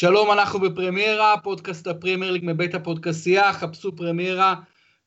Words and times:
שלום, 0.00 0.32
אנחנו 0.32 0.60
בפרמיירה, 0.60 1.34
פודקאסט 1.42 1.86
הפרמייר 1.86 2.30
ליג 2.32 2.42
מבית 2.44 2.74
הפודקסייה, 2.74 3.52
חפשו 3.52 3.96
פרמיירה 3.96 4.54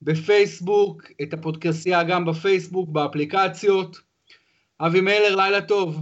בפייסבוק, 0.02 1.04
את 1.22 1.34
הפודקסייה 1.34 2.04
גם 2.04 2.26
בפייסבוק, 2.26 2.90
באפליקציות. 2.90 3.98
אבי 4.80 5.02
מלר, 5.02 5.36
לילה 5.36 5.62
טוב. 5.62 5.98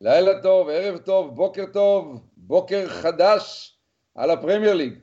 לילה 0.00 0.42
טוב, 0.42 0.68
ערב 0.68 0.98
טוב, 0.98 1.34
בוקר 1.34 1.64
טוב, 1.72 2.20
בוקר 2.36 2.88
חדש 2.88 3.76
על 4.14 4.30
הפרמייר 4.30 4.74
ליג. 4.74 4.94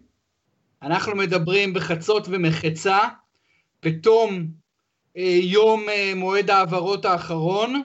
אנחנו 0.82 1.16
מדברים 1.16 1.74
בחצות 1.74 2.28
ומחצה, 2.30 3.00
בתום 3.86 4.48
אה, 5.18 5.40
יום 5.42 5.90
אה, 5.90 6.14
מועד 6.16 6.50
ההעברות 6.50 7.06
האחרון, 7.06 7.82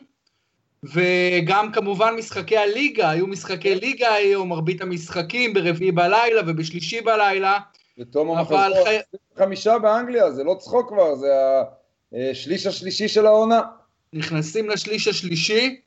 וגם 0.84 1.72
כמובן 1.72 2.14
משחקי 2.14 2.56
הליגה, 2.56 3.10
היו 3.10 3.26
משחקי 3.26 3.74
ליגה 3.74 4.14
היום, 4.14 4.48
מרבית 4.48 4.82
המשחקים 4.82 5.54
ברביעי 5.54 5.92
בלילה 5.92 6.42
ובשלישי 6.46 7.00
בלילה. 7.00 7.58
ותום 7.98 8.38
המחזור, 8.38 8.84
חי... 8.84 8.98
חמישה 9.38 9.78
באנגליה, 9.78 10.30
זה 10.30 10.44
לא 10.44 10.56
צחוק 10.58 10.88
כבר, 10.88 11.14
זה 11.14 11.32
השליש 12.12 12.66
השלישי 12.66 13.08
של 13.08 13.26
העונה. 13.26 13.62
נכנסים 14.12 14.68
לשליש 14.68 15.08
השלישי, 15.08 15.80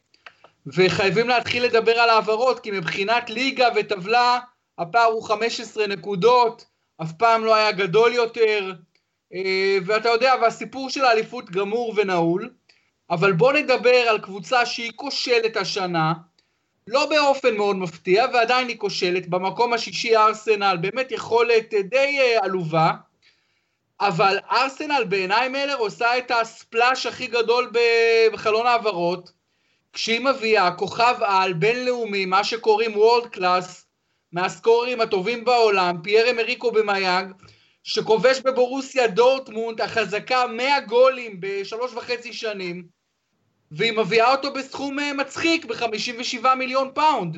וחייבים 0.67 1.27
להתחיל 1.27 1.63
לדבר 1.63 1.91
על 1.91 2.09
העברות, 2.09 2.59
כי 2.59 2.71
מבחינת 2.71 3.29
ליגה 3.29 3.67
וטבלה, 3.75 4.39
הפער 4.77 5.05
הוא 5.05 5.23
15 5.23 5.87
נקודות, 5.87 6.65
אף 7.01 7.11
פעם 7.11 7.45
לא 7.45 7.55
היה 7.55 7.71
גדול 7.71 8.13
יותר, 8.13 8.73
אה, 9.33 9.77
ואתה 9.85 10.09
יודע, 10.09 10.33
והסיפור 10.41 10.89
של 10.89 11.05
האליפות 11.05 11.49
גמור 11.49 11.93
ונעול. 11.97 12.49
אבל 13.11 13.33
בוא 13.33 13.53
נדבר 13.53 14.09
על 14.09 14.19
קבוצה 14.19 14.65
שהיא 14.65 14.91
כושלת 14.95 15.57
השנה, 15.57 16.13
לא 16.87 17.05
באופן 17.05 17.57
מאוד 17.57 17.75
מפתיע, 17.75 18.25
ועדיין 18.33 18.67
היא 18.67 18.77
כושלת, 18.77 19.27
במקום 19.27 19.73
השישי 19.73 20.17
ארסנל, 20.17 20.77
באמת 20.81 21.11
יכולת 21.11 21.73
די 21.73 22.19
אה, 22.19 22.43
עלובה, 22.43 22.91
אבל 23.99 24.37
ארסנל 24.51 25.03
בעיניי 25.09 25.49
מלר 25.49 25.75
עושה 25.77 26.17
את 26.17 26.31
ה 26.31 26.42
splash 26.42 27.05
הכי 27.05 27.27
גדול 27.27 27.71
בחלון 28.33 28.67
ההעברות, 28.67 29.31
כשהיא 29.93 30.19
מביאה 30.19 30.71
כוכב 30.71 31.15
על 31.21 31.53
בינלאומי, 31.53 32.25
מה 32.25 32.43
שקוראים 32.43 32.97
world 32.97 33.27
class, 33.27 33.85
מהסקוררים 34.31 35.01
הטובים 35.01 35.45
בעולם, 35.45 36.01
פייר 36.03 36.31
אמריק 36.31 36.71
אובמיאנג, 36.71 37.33
שכובש 37.83 38.39
בבורוסיה 38.39 39.07
דורטמונד 39.07 39.81
החזקה 39.81 40.47
100 40.47 40.79
גולים 40.79 41.37
בשלוש 41.39 41.93
וחצי 41.93 42.33
שנים, 42.33 43.00
והיא 43.71 43.97
מביאה 43.97 44.31
אותו 44.31 44.53
בסכום 44.53 44.99
אה, 44.99 45.13
מצחיק, 45.13 45.65
ב-57 45.65 46.55
מיליון 46.57 46.89
פאונד. 46.93 47.37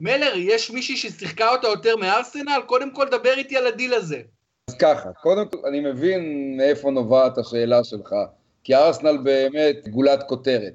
מלר, 0.00 0.32
יש 0.36 0.70
מישהי 0.70 0.96
ששיחקה 0.96 1.52
אותה 1.52 1.68
יותר 1.68 1.96
מארסנל? 1.96 2.60
קודם 2.66 2.90
כל 2.90 3.08
דבר 3.08 3.32
איתי 3.32 3.56
על 3.56 3.66
הדיל 3.66 3.94
הזה. 3.94 4.20
אז 4.70 4.74
ככה, 4.74 5.12
קודם 5.12 5.48
כל 5.48 5.58
אני 5.68 5.80
מבין 5.80 6.54
מאיפה 6.56 6.90
נובעת 6.90 7.38
השאלה 7.38 7.84
שלך, 7.84 8.14
כי 8.64 8.74
ארסנל 8.74 9.16
באמת 9.16 9.88
גולת 9.88 10.22
כותרת. 10.28 10.74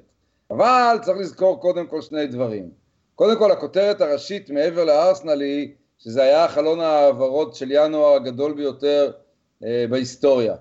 אבל 0.50 0.96
צריך 1.02 1.18
לזכור 1.18 1.60
קודם 1.60 1.86
כל 1.86 2.02
שני 2.02 2.26
דברים. 2.26 2.70
קודם 3.14 3.38
כל 3.38 3.50
הכותרת 3.50 4.00
הראשית 4.00 4.50
מעבר 4.50 4.84
לארסנל 4.84 5.40
היא 5.40 5.68
שזה 5.98 6.22
היה 6.22 6.48
חלון 6.48 6.80
ההעברות 6.80 7.54
של 7.54 7.70
ינואר 7.70 8.14
הגדול 8.14 8.52
ביותר 8.52 9.12
אה, 9.64 9.84
בהיסטוריה. 9.90 10.54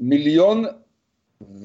מיליון 0.00 0.64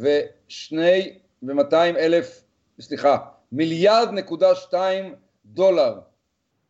ושני 0.01 1.19
ו-200 1.43 1.75
אלף, 1.75 2.43
סליחה, 2.79 3.17
מיליארד 3.51 4.09
נקודה 4.11 4.55
שתיים 4.55 5.15
דולר 5.45 5.99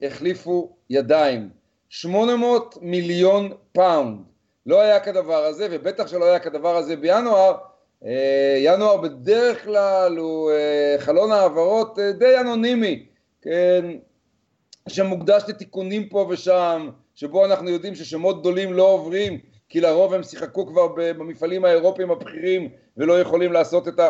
החליפו 0.01 0.75
ידיים. 0.89 1.49
800 1.89 2.77
מיליון 2.81 3.51
פאונד. 3.71 4.17
לא 4.65 4.81
היה 4.81 4.99
כדבר 4.99 5.45
הזה, 5.45 5.67
ובטח 5.71 6.07
שלא 6.07 6.25
היה 6.25 6.39
כדבר 6.39 6.75
הזה 6.75 6.95
בינואר. 6.95 7.57
אה, 8.05 8.55
ינואר 8.57 8.97
בדרך 8.97 9.63
כלל 9.63 10.17
הוא 10.17 10.51
אה, 10.51 10.95
חלון 10.99 11.31
העברות 11.31 11.99
אה, 11.99 12.11
די 12.11 12.39
אנונימי, 12.39 13.05
כן, 13.41 13.85
שמוקדש 14.87 15.43
לתיקונים 15.47 16.09
פה 16.09 16.27
ושם, 16.29 16.89
שבו 17.15 17.45
אנחנו 17.45 17.69
יודעים 17.69 17.95
ששמות 17.95 18.39
גדולים 18.39 18.73
לא 18.73 18.83
עוברים, 18.83 19.39
כי 19.69 19.81
לרוב 19.81 20.13
הם 20.13 20.23
שיחקו 20.23 20.67
כבר 20.67 20.87
במפעלים 20.95 21.65
האירופיים 21.65 22.11
הבכירים 22.11 22.69
ולא 22.97 23.19
יכולים 23.19 23.53
לעשות 23.53 23.87
את 23.87 23.99
ה... 23.99 24.09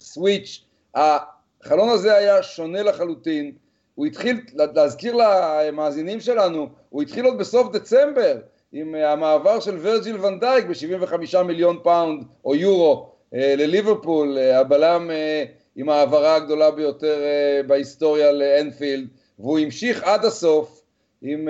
switch, 0.00 0.64
החלון 0.94 1.88
הזה 1.88 2.14
היה 2.14 2.42
שונה 2.42 2.82
לחלוטין, 2.82 3.52
הוא 3.94 4.06
התחיל, 4.06 4.40
להזכיר 4.54 5.16
למאזינים 5.16 6.20
שלנו, 6.20 6.68
הוא 6.90 7.02
התחיל 7.02 7.24
עוד 7.24 7.38
בסוף 7.38 7.72
דצמבר 7.72 8.38
עם 8.72 8.94
המעבר 8.94 9.60
של 9.60 9.78
וירג'יל 9.82 10.24
ואן 10.24 10.41
דייק 10.41 10.64
ב-75 10.64 11.42
מיליון 11.42 11.78
פאונד 11.82 12.24
או 12.44 12.54
יורו 12.54 13.10
אה, 13.34 13.54
לליברפול, 13.56 14.38
אה, 14.38 14.60
הבלם 14.60 15.10
אה, 15.10 15.44
עם 15.76 15.88
ההעברה 15.88 16.34
הגדולה 16.34 16.70
ביותר 16.70 17.20
בהיסטוריה 17.66 18.32
לאנפילד, 18.32 19.08
והוא 19.38 19.58
המשיך 19.58 20.02
עד 20.02 20.24
הסוף 20.24 20.82
עם 21.22 21.48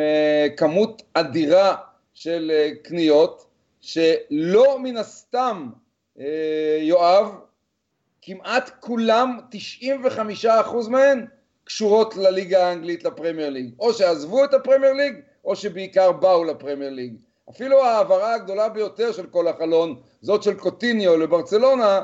כמות 0.57 1.03
אדירה 1.15 1.77
של 2.15 2.53
קניות, 2.83 3.47
שלא 3.81 4.79
מן 4.79 4.97
הסתם, 4.97 5.69
יואב, 6.81 7.35
כמעט 8.23 8.71
כולם, 8.81 9.39
95% 10.45 10.89
מהן, 10.89 11.27
קשורות 11.65 12.17
לליגה 12.17 12.67
האנגלית, 12.67 13.05
לפרמייר 13.05 13.51
ליג. 13.51 13.71
או 13.81 13.93
שעזבו 13.93 14.45
את 14.45 14.55
הפרמייר 14.55 14.93
ליג, 14.93 15.15
או 15.45 15.57
שבעיקר 15.57 16.13
באו 16.13 16.45
לפרמייר 16.45 16.91
ליג. 16.91 17.15
אפילו 17.51 17.85
ההעברה 17.85 18.35
הגדולה 18.35 18.69
ביותר 18.69 19.13
של 19.13 19.27
כל 19.27 19.49
החלון, 19.49 20.01
זאת 20.23 20.43
של 20.43 20.55
קוטיניו 20.55 21.17
לברצלונה, 21.17 22.03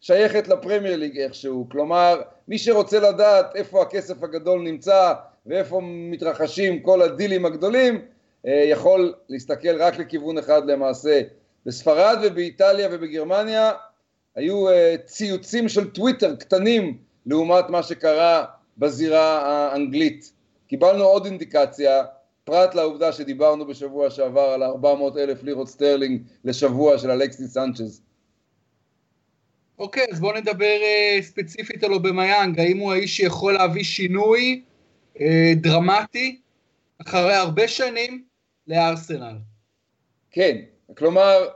שייכת 0.00 0.48
לפרמייר 0.48 0.96
ליג 0.96 1.18
איכשהו. 1.18 1.66
כלומר, 1.70 2.22
מי 2.48 2.58
שרוצה 2.58 3.00
לדעת 3.00 3.56
איפה 3.56 3.82
הכסף 3.82 4.22
הגדול 4.22 4.62
נמצא 4.62 5.14
ואיפה 5.46 5.80
מתרחשים 5.84 6.80
כל 6.80 7.02
הדילים 7.02 7.46
הגדולים, 7.46 8.02
אה, 8.46 8.64
יכול 8.66 9.14
להסתכל 9.28 9.82
רק 9.82 9.98
לכיוון 9.98 10.38
אחד 10.38 10.66
למעשה. 10.66 11.22
בספרד 11.66 12.18
ובאיטליה 12.22 12.88
ובגרמניה 12.92 13.72
היו 14.34 14.68
אה, 14.68 14.72
ציוצים 15.04 15.68
של 15.68 15.90
טוויטר 15.90 16.36
קטנים 16.36 16.98
לעומת 17.26 17.70
מה 17.70 17.82
שקרה 17.82 18.44
בזירה 18.78 19.38
האנגלית. 19.42 20.32
קיבלנו 20.66 21.04
עוד 21.04 21.26
אינדיקציה, 21.26 22.04
פרט 22.44 22.74
לעובדה 22.74 23.12
שדיברנו 23.12 23.66
בשבוע 23.66 24.10
שעבר 24.10 24.40
על 24.40 24.62
400 24.62 25.16
אלף 25.16 25.42
לירות 25.42 25.68
סטרלינג 25.68 26.22
לשבוע 26.44 26.98
של 26.98 27.10
אלכסיס 27.10 27.46
סנצ'ז. 27.46 28.02
אוקיי, 29.78 30.06
אז 30.12 30.20
בואו 30.20 30.36
נדבר 30.36 30.76
אה, 30.80 31.22
ספציפית 31.22 31.84
על 31.84 31.92
אובמיאנג, 31.92 32.60
האם 32.60 32.78
הוא 32.78 32.92
האיש 32.92 33.16
שיכול 33.16 33.52
להביא 33.52 33.84
שינוי 33.84 34.62
אה, 35.16 35.20
דרמטי 35.56 36.40
אחרי 36.98 37.34
הרבה 37.34 37.68
שנים 37.68 38.24
לארסנל? 38.66 39.36
כן, 40.30 40.56
כלומר, 40.96 41.48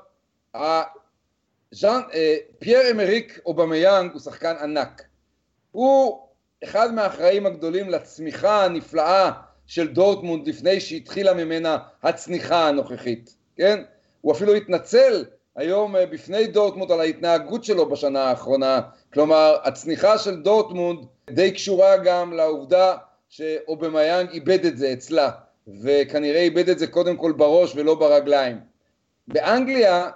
ז'אן, 1.71 2.01
אה, 2.15 2.37
פייר 2.59 2.91
אמריק 2.91 3.41
אובמיאנג 3.47 4.13
הוא 4.13 4.21
שחקן 4.21 4.55
ענק. 4.63 5.03
הוא 5.73 6.19
אחד 6.65 6.95
מהאחראים 6.95 7.47
הגדולים 7.47 7.91
לצמיחה 7.91 8.65
הנפלאה 8.65 9.31
של 9.67 9.89
דורטמונד 9.89 10.49
לפני 10.49 10.81
שהתחילה 10.81 11.35
ממנה 11.35 11.79
הצניחה 12.03 12.69
הנוכחית, 12.69 13.37
כן? 13.57 13.83
הוא 14.21 14.33
אפילו 14.33 14.55
התנצל 14.55 15.25
היום 15.57 15.97
אה, 15.97 16.07
בפני 16.07 16.47
דורטמונד 16.47 16.93
על 16.93 17.01
ההתנהגות 17.01 17.65
שלו 17.65 17.89
בשנה 17.89 18.23
האחרונה, 18.23 18.81
כלומר 19.13 19.57
הצניחה 19.65 20.19
של 20.19 20.43
דורטמונד 20.43 21.07
די 21.31 21.51
קשורה 21.51 21.97
גם 21.97 22.33
לעובדה 22.33 22.97
שאובמיאנג 23.29 24.31
איבד 24.31 24.65
את 24.65 24.79
זה 24.79 24.93
אצלה, 24.93 25.31
וכנראה 25.83 26.41
איבד 26.41 26.69
את 26.69 26.79
זה 26.79 26.87
קודם 26.87 27.17
כל 27.17 27.33
בראש 27.33 27.73
ולא 27.77 27.95
ברגליים. 27.95 28.61
באנגליה 29.29 30.11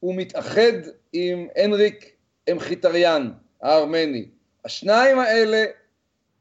הוא 0.00 0.14
מתאחד 0.14 0.72
עם 1.12 1.46
הנריק 1.56 2.10
מחיטריאן 2.50 3.30
הארמני. 3.62 4.24
השניים 4.64 5.18
האלה 5.18 5.64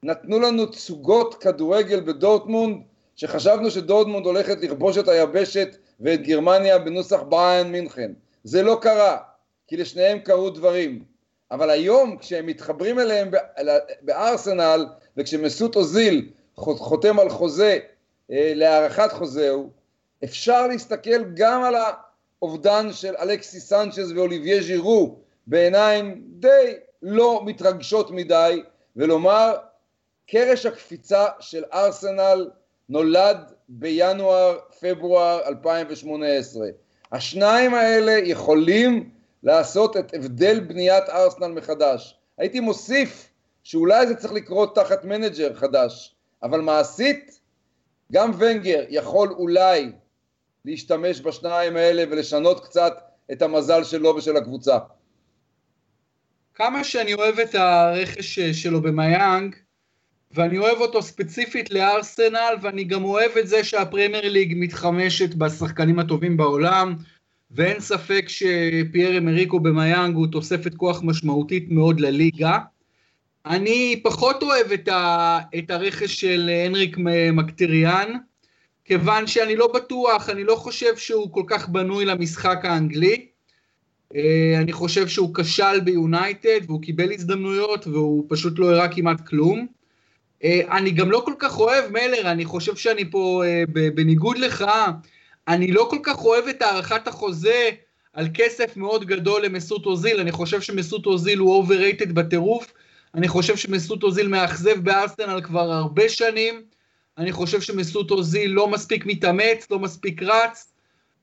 נתנו 0.03 0.39
לנו 0.39 0.65
תצוגות 0.65 1.33
כדורגל 1.33 1.99
בדורטמונד, 1.99 2.81
שחשבנו 3.15 3.71
שדורטמונד 3.71 4.25
הולכת 4.25 4.61
לכבוש 4.61 4.97
את 4.97 5.07
היבשת 5.07 5.77
ואת 5.99 6.21
גרמניה 6.21 6.79
בנוסח 6.79 7.21
בריאן 7.21 7.71
מינכן. 7.71 8.11
זה 8.43 8.63
לא 8.63 8.77
קרה, 8.81 9.17
כי 9.67 9.77
לשניהם 9.77 10.19
קרו 10.19 10.49
דברים. 10.49 11.03
אבל 11.51 11.69
היום 11.69 12.17
כשהם 12.17 12.45
מתחברים 12.45 12.99
אליהם 12.99 13.31
בארסנל, 14.01 14.85
וכשמסות 15.17 15.75
אוזיל 15.75 16.29
חותם 16.55 17.19
על 17.19 17.29
חוזה, 17.29 17.79
אה, 18.31 18.51
להארכת 18.55 19.11
חוזהו, 19.11 19.69
אפשר 20.23 20.67
להסתכל 20.67 21.23
גם 21.33 21.63
על. 21.63 21.75
אובדן 22.41 22.91
של 22.91 23.15
אלכסי 23.19 23.59
סנצ'ז 23.59 24.11
ואוליביה 24.11 24.63
ז'ירו 24.63 25.19
בעיניים 25.47 26.23
די 26.27 26.75
לא 27.01 27.41
מתרגשות 27.45 28.11
מדי, 28.11 28.61
כלומר 28.95 29.55
קרש 30.27 30.65
הקפיצה 30.65 31.25
של 31.39 31.63
ארסנל 31.73 32.49
נולד 32.89 33.37
בינואר-פברואר 33.69 35.47
2018. 35.47 36.67
השניים 37.11 37.73
האלה 37.73 38.11
יכולים 38.11 39.09
לעשות 39.43 39.97
את 39.97 40.13
ההבדל 40.13 40.59
בבניית 40.59 41.09
ארסנל 41.09 41.47
מחדש. 41.47 42.19
הייתי 42.37 42.59
מוסיף 42.59 43.29
שאולי 43.63 44.07
זה 44.07 44.15
צריך 44.15 44.33
לקרות 44.33 44.75
תחת 44.75 45.05
מנג'ר 45.05 45.53
חדש, 45.53 46.15
אבל 46.43 46.61
מעשית, 46.61 47.39
גם 48.11 48.31
ונגר 48.37 48.83
יכול 48.89 49.29
אולי 49.31 49.91
להשתמש 50.69 51.21
בשניים 51.21 51.75
האלה 51.75 52.03
ולשנות 52.11 52.65
קצת 52.65 52.93
את 53.31 53.41
המזל 53.41 53.83
שלו 53.83 54.15
ושל 54.15 54.37
הקבוצה. 54.37 54.77
כמה 56.53 56.83
שאני 56.83 57.13
אוהב 57.13 57.39
את 57.39 57.55
הרכש 57.55 58.39
שלו 58.39 58.81
במיאנג, 58.81 59.55
ואני 60.31 60.57
אוהב 60.57 60.77
אותו 60.77 61.01
ספציפית 61.01 61.71
לארסנל, 61.71 62.55
ואני 62.61 62.83
גם 62.83 63.03
אוהב 63.03 63.31
את 63.37 63.47
זה 63.47 63.63
שהפרמייר 63.63 64.29
ליג 64.29 64.53
מתחמשת 64.57 65.33
בשחקנים 65.35 65.99
הטובים 65.99 66.37
בעולם, 66.37 66.95
ואין 67.51 67.79
ספק 67.79 68.25
שפייר 68.27 69.17
אמריקו 69.17 69.59
במיאנג 69.59 70.15
הוא 70.15 70.27
תוספת 70.31 70.75
כוח 70.75 71.01
משמעותית 71.03 71.71
מאוד 71.71 71.99
לליגה. 71.99 72.59
אני 73.45 74.01
פחות 74.03 74.43
אוהב 74.43 74.71
את, 74.71 74.87
ה, 74.87 75.39
את 75.57 75.69
הרכש 75.71 76.21
של 76.21 76.49
הנריק 76.65 76.97
מקטריאן, 77.33 78.13
כיוון 78.89 79.27
שאני 79.27 79.55
לא 79.55 79.67
בטוח, 79.67 80.29
אני 80.29 80.43
לא 80.43 80.55
חושב 80.55 80.97
שהוא 80.97 81.33
כל 81.33 81.43
כך 81.47 81.69
בנוי 81.69 82.05
למשחק 82.05 82.59
האנגלי. 82.63 83.25
אה, 84.15 84.55
אני 84.57 84.73
חושב 84.73 85.07
שהוא 85.07 85.35
כשל 85.35 85.79
ביונייטד, 85.83 86.59
והוא 86.67 86.81
קיבל 86.81 87.11
הזדמנויות, 87.11 87.87
והוא 87.87 88.25
פשוט 88.29 88.59
לא 88.59 88.71
הראה 88.71 88.87
כמעט 88.87 89.27
כלום. 89.27 89.67
אה, 90.43 90.61
אני 90.71 90.91
גם 90.91 91.11
לא 91.11 91.21
כל 91.25 91.33
כך 91.39 91.59
אוהב, 91.59 91.91
מלר, 91.91 92.31
אני 92.31 92.45
חושב 92.45 92.75
שאני 92.75 93.11
פה, 93.11 93.43
אה, 93.45 93.63
בניגוד 93.95 94.37
לך, 94.37 94.65
אני 95.47 95.71
לא 95.71 95.87
כל 95.89 95.99
כך 96.03 96.25
אוהב 96.25 96.47
את 96.47 96.61
הארכת 96.61 97.07
החוזה 97.07 97.69
על 98.13 98.27
כסף 98.33 98.77
מאוד 98.77 99.05
גדול 99.05 99.45
למסות 99.45 99.85
אוזיל, 99.85 100.19
אני 100.19 100.31
חושב 100.31 100.61
שמסות 100.61 101.05
אוזיל 101.05 101.39
הוא 101.39 101.53
overrated 101.53 102.11
בטירוף, 102.11 102.73
אני 103.15 103.27
חושב 103.27 103.57
שמסות 103.57 104.03
אוזיל 104.03 104.27
מאכזב 104.27 104.79
בארסנל 104.83 105.41
כבר 105.43 105.71
הרבה 105.71 106.09
שנים, 106.09 106.61
אני 107.19 107.31
חושב 107.31 107.61
שמסות 107.61 108.11
אוזיל 108.11 108.51
לא 108.51 108.67
מספיק 108.67 109.05
מתאמץ, 109.05 109.67
לא 109.71 109.79
מספיק 109.79 110.23
רץ, 110.23 110.71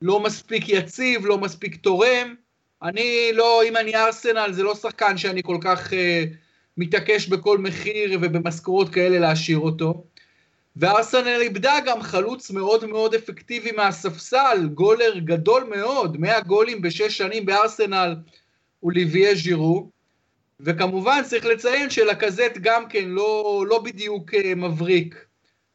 לא 0.03 0.21
מספיק 0.21 0.69
יציב, 0.69 1.27
לא 1.27 1.39
מספיק 1.39 1.77
תורם. 1.77 2.35
אני 2.83 3.31
לא, 3.33 3.63
אם 3.69 3.77
אני 3.77 3.97
ארסנל, 3.97 4.53
זה 4.53 4.63
לא 4.63 4.75
שחקן 4.75 5.19
שאני 5.19 5.43
כל 5.43 5.59
כך 5.61 5.91
uh, 5.91 5.95
מתעקש 6.77 7.29
בכל 7.29 7.59
מחיר 7.59 8.19
ובמשכורות 8.23 8.89
כאלה 8.89 9.19
להשאיר 9.19 9.59
אותו. 9.59 10.05
וארסנל 10.77 11.41
איבדה 11.41 11.75
גם 11.87 12.03
חלוץ 12.03 12.51
מאוד 12.51 12.87
מאוד 12.87 13.15
אפקטיבי 13.15 13.73
מהספסל, 13.73 14.69
גולר 14.75 15.19
גדול 15.19 15.65
מאוד, 15.77 16.17
100 16.17 16.41
גולים 16.41 16.83
בשש 16.83 17.19
שנים 17.19 17.47
בארסנל, 17.47 18.15
אוליביה 18.83 19.35
ז'ירו. 19.35 19.91
וכמובן 20.61 21.23
צריך 21.25 21.47
לציין 21.47 21.91
שלקזט 21.91 22.59
גם 22.61 22.89
כן 22.89 23.05
לא, 23.09 23.65
לא 23.69 23.79
בדיוק 23.83 24.35
uh, 24.35 24.55
מבריק 24.57 25.27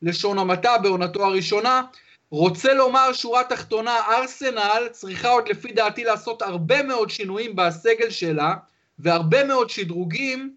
לשון 0.01 0.39
המעטה 0.39 0.77
בעונתו 0.77 1.25
הראשונה. 1.25 1.81
רוצה 2.30 2.74
לומר 2.74 3.13
שורה 3.13 3.44
תחתונה, 3.44 3.98
ארסנל 4.09 4.88
צריכה 4.92 5.30
עוד 5.30 5.48
לפי 5.48 5.71
דעתי 5.71 6.03
לעשות 6.03 6.42
הרבה 6.42 6.83
מאוד 6.83 7.09
שינויים 7.09 7.56
בסגל 7.56 8.09
שלה, 8.09 8.53
והרבה 9.00 9.44
מאוד 9.44 9.69
שדרוגים, 9.69 10.56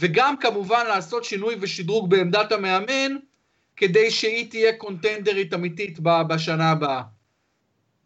וגם 0.00 0.36
כמובן 0.36 0.86
לעשות 0.88 1.24
שינוי 1.24 1.56
ושדרוג 1.60 2.10
בעמדת 2.10 2.52
המאמן, 2.52 3.16
כדי 3.76 4.10
שהיא 4.10 4.50
תהיה 4.50 4.72
קונטנדרית 4.72 5.54
אמיתית 5.54 5.98
בשנה 6.00 6.70
הבאה. 6.70 7.02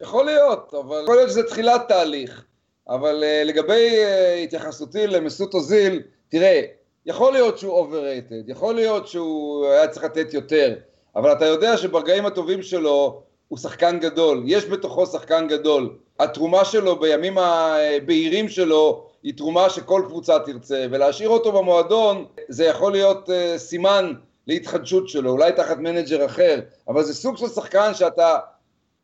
יכול 0.01 0.25
להיות, 0.25 0.73
אבל 0.73 1.01
יכול 1.03 1.15
להיות 1.15 1.29
שזה 1.29 1.43
תחילת 1.43 1.87
תהליך. 1.87 2.43
אבל 2.89 3.23
uh, 3.23 3.47
לגבי 3.47 3.89
uh, 3.89 4.43
התייחסותי 4.43 5.07
למסות 5.07 5.53
אוזיל, 5.53 6.01
תראה, 6.29 6.61
יכול 7.05 7.33
להיות 7.33 7.57
שהוא 7.57 7.73
overrated, 7.73 8.49
יכול 8.49 8.75
להיות 8.75 9.07
שהוא 9.07 9.65
היה 9.67 9.87
צריך 9.87 10.05
לתת 10.05 10.33
יותר, 10.33 10.75
אבל 11.15 11.31
אתה 11.31 11.45
יודע 11.45 11.77
שברגעים 11.77 12.25
הטובים 12.25 12.61
שלו 12.61 13.21
הוא 13.47 13.57
שחקן 13.57 13.99
גדול, 13.99 14.43
יש 14.45 14.65
בתוכו 14.65 15.05
שחקן 15.05 15.47
גדול. 15.47 15.97
התרומה 16.19 16.65
שלו 16.65 16.99
בימים 16.99 17.37
הבהירים 17.37 18.49
שלו 18.49 19.07
היא 19.23 19.33
תרומה 19.37 19.69
שכל 19.69 20.01
קבוצה 20.07 20.39
תרצה, 20.39 20.85
ולהשאיר 20.91 21.29
אותו 21.29 21.51
במועדון 21.51 22.25
זה 22.49 22.65
יכול 22.65 22.91
להיות 22.91 23.29
אה, 23.29 23.57
סימן 23.57 24.13
להתחדשות 24.47 25.09
שלו, 25.09 25.31
אולי 25.31 25.51
תחת 25.51 25.77
מנג'ר 25.77 26.25
אחר, 26.25 26.59
אבל 26.87 27.03
זה 27.03 27.13
סוג 27.13 27.37
של 27.37 27.47
שחקן 27.47 27.93
שאתה, 27.93 28.37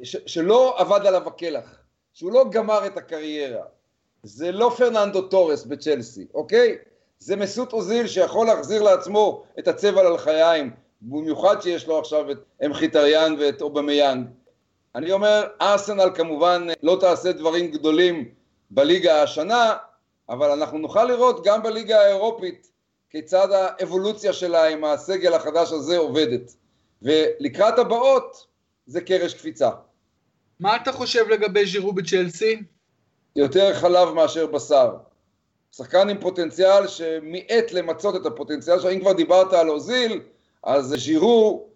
ש, 0.03 0.18
שלא 0.25 0.75
אבד 0.77 1.06
עליו 1.06 1.27
הכלח, 1.27 1.75
שהוא 2.13 2.31
לא 2.31 2.45
גמר 2.51 2.86
את 2.86 2.98
הקריירה. 2.98 3.63
זה 4.24 4.51
לא 4.51 4.74
פרננדו 4.77 5.21
טורס 5.21 5.65
בצ'לסי, 5.65 6.27
אוקיי? 6.33 6.77
זה 7.21 7.35
מסות 7.35 7.73
אוזיל 7.73 8.07
שיכול 8.07 8.47
להחזיר 8.47 8.81
לעצמו 8.81 9.44
את 9.59 9.68
הצבע 9.68 10.03
ללחיים, 10.03 10.71
במיוחד 11.01 11.62
שיש 11.62 11.88
לו 11.88 12.00
עכשיו 12.00 12.31
את 12.31 12.38
מחיטריאן 12.65 13.36
ואת 13.39 13.62
אובמיאנג. 13.62 14.27
אני 14.95 15.12
אומר, 15.12 15.47
ארסנל 15.62 16.09
כמובן 16.15 16.68
לא 16.83 16.97
תעשה 17.00 17.31
דברים 17.31 17.71
גדולים 17.71 18.29
בליגה 18.71 19.23
השנה, 19.23 19.75
אבל 20.29 20.51
אנחנו 20.51 20.77
נוכל 20.77 21.03
לראות 21.03 21.44
גם 21.45 21.63
בליגה 21.63 22.01
האירופית 22.01 22.71
כיצד 23.09 23.47
האבולוציה 23.51 24.33
שלה 24.33 24.67
עם 24.67 24.83
הסגל 24.83 25.33
החדש 25.33 25.71
הזה 25.71 25.97
עובדת. 25.97 26.56
ולקראת 27.01 27.79
הבאות 27.79 28.47
זה 28.85 29.01
קרש 29.01 29.33
קפיצה. 29.33 29.69
מה 30.59 30.75
אתה 30.75 30.91
חושב 30.91 31.27
לגבי 31.29 31.65
ז'ירו 31.65 31.94
בצ'לסי? 31.94 32.63
יותר 33.35 33.74
חלב 33.74 34.09
מאשר 34.09 34.45
בשר. 34.45 34.89
שחקן 35.77 36.09
עם 36.09 36.18
פוטנציאל 36.19 36.88
שמיעט 36.88 37.71
למצות 37.71 38.15
את 38.15 38.25
הפוטנציאל 38.25 38.79
שלו, 38.79 38.91
אם 38.91 39.00
כבר 39.00 39.13
דיברת 39.13 39.53
על 39.53 39.69
אוזיל, 39.69 40.21
אז 40.63 40.95
ז'ירו 40.97 41.68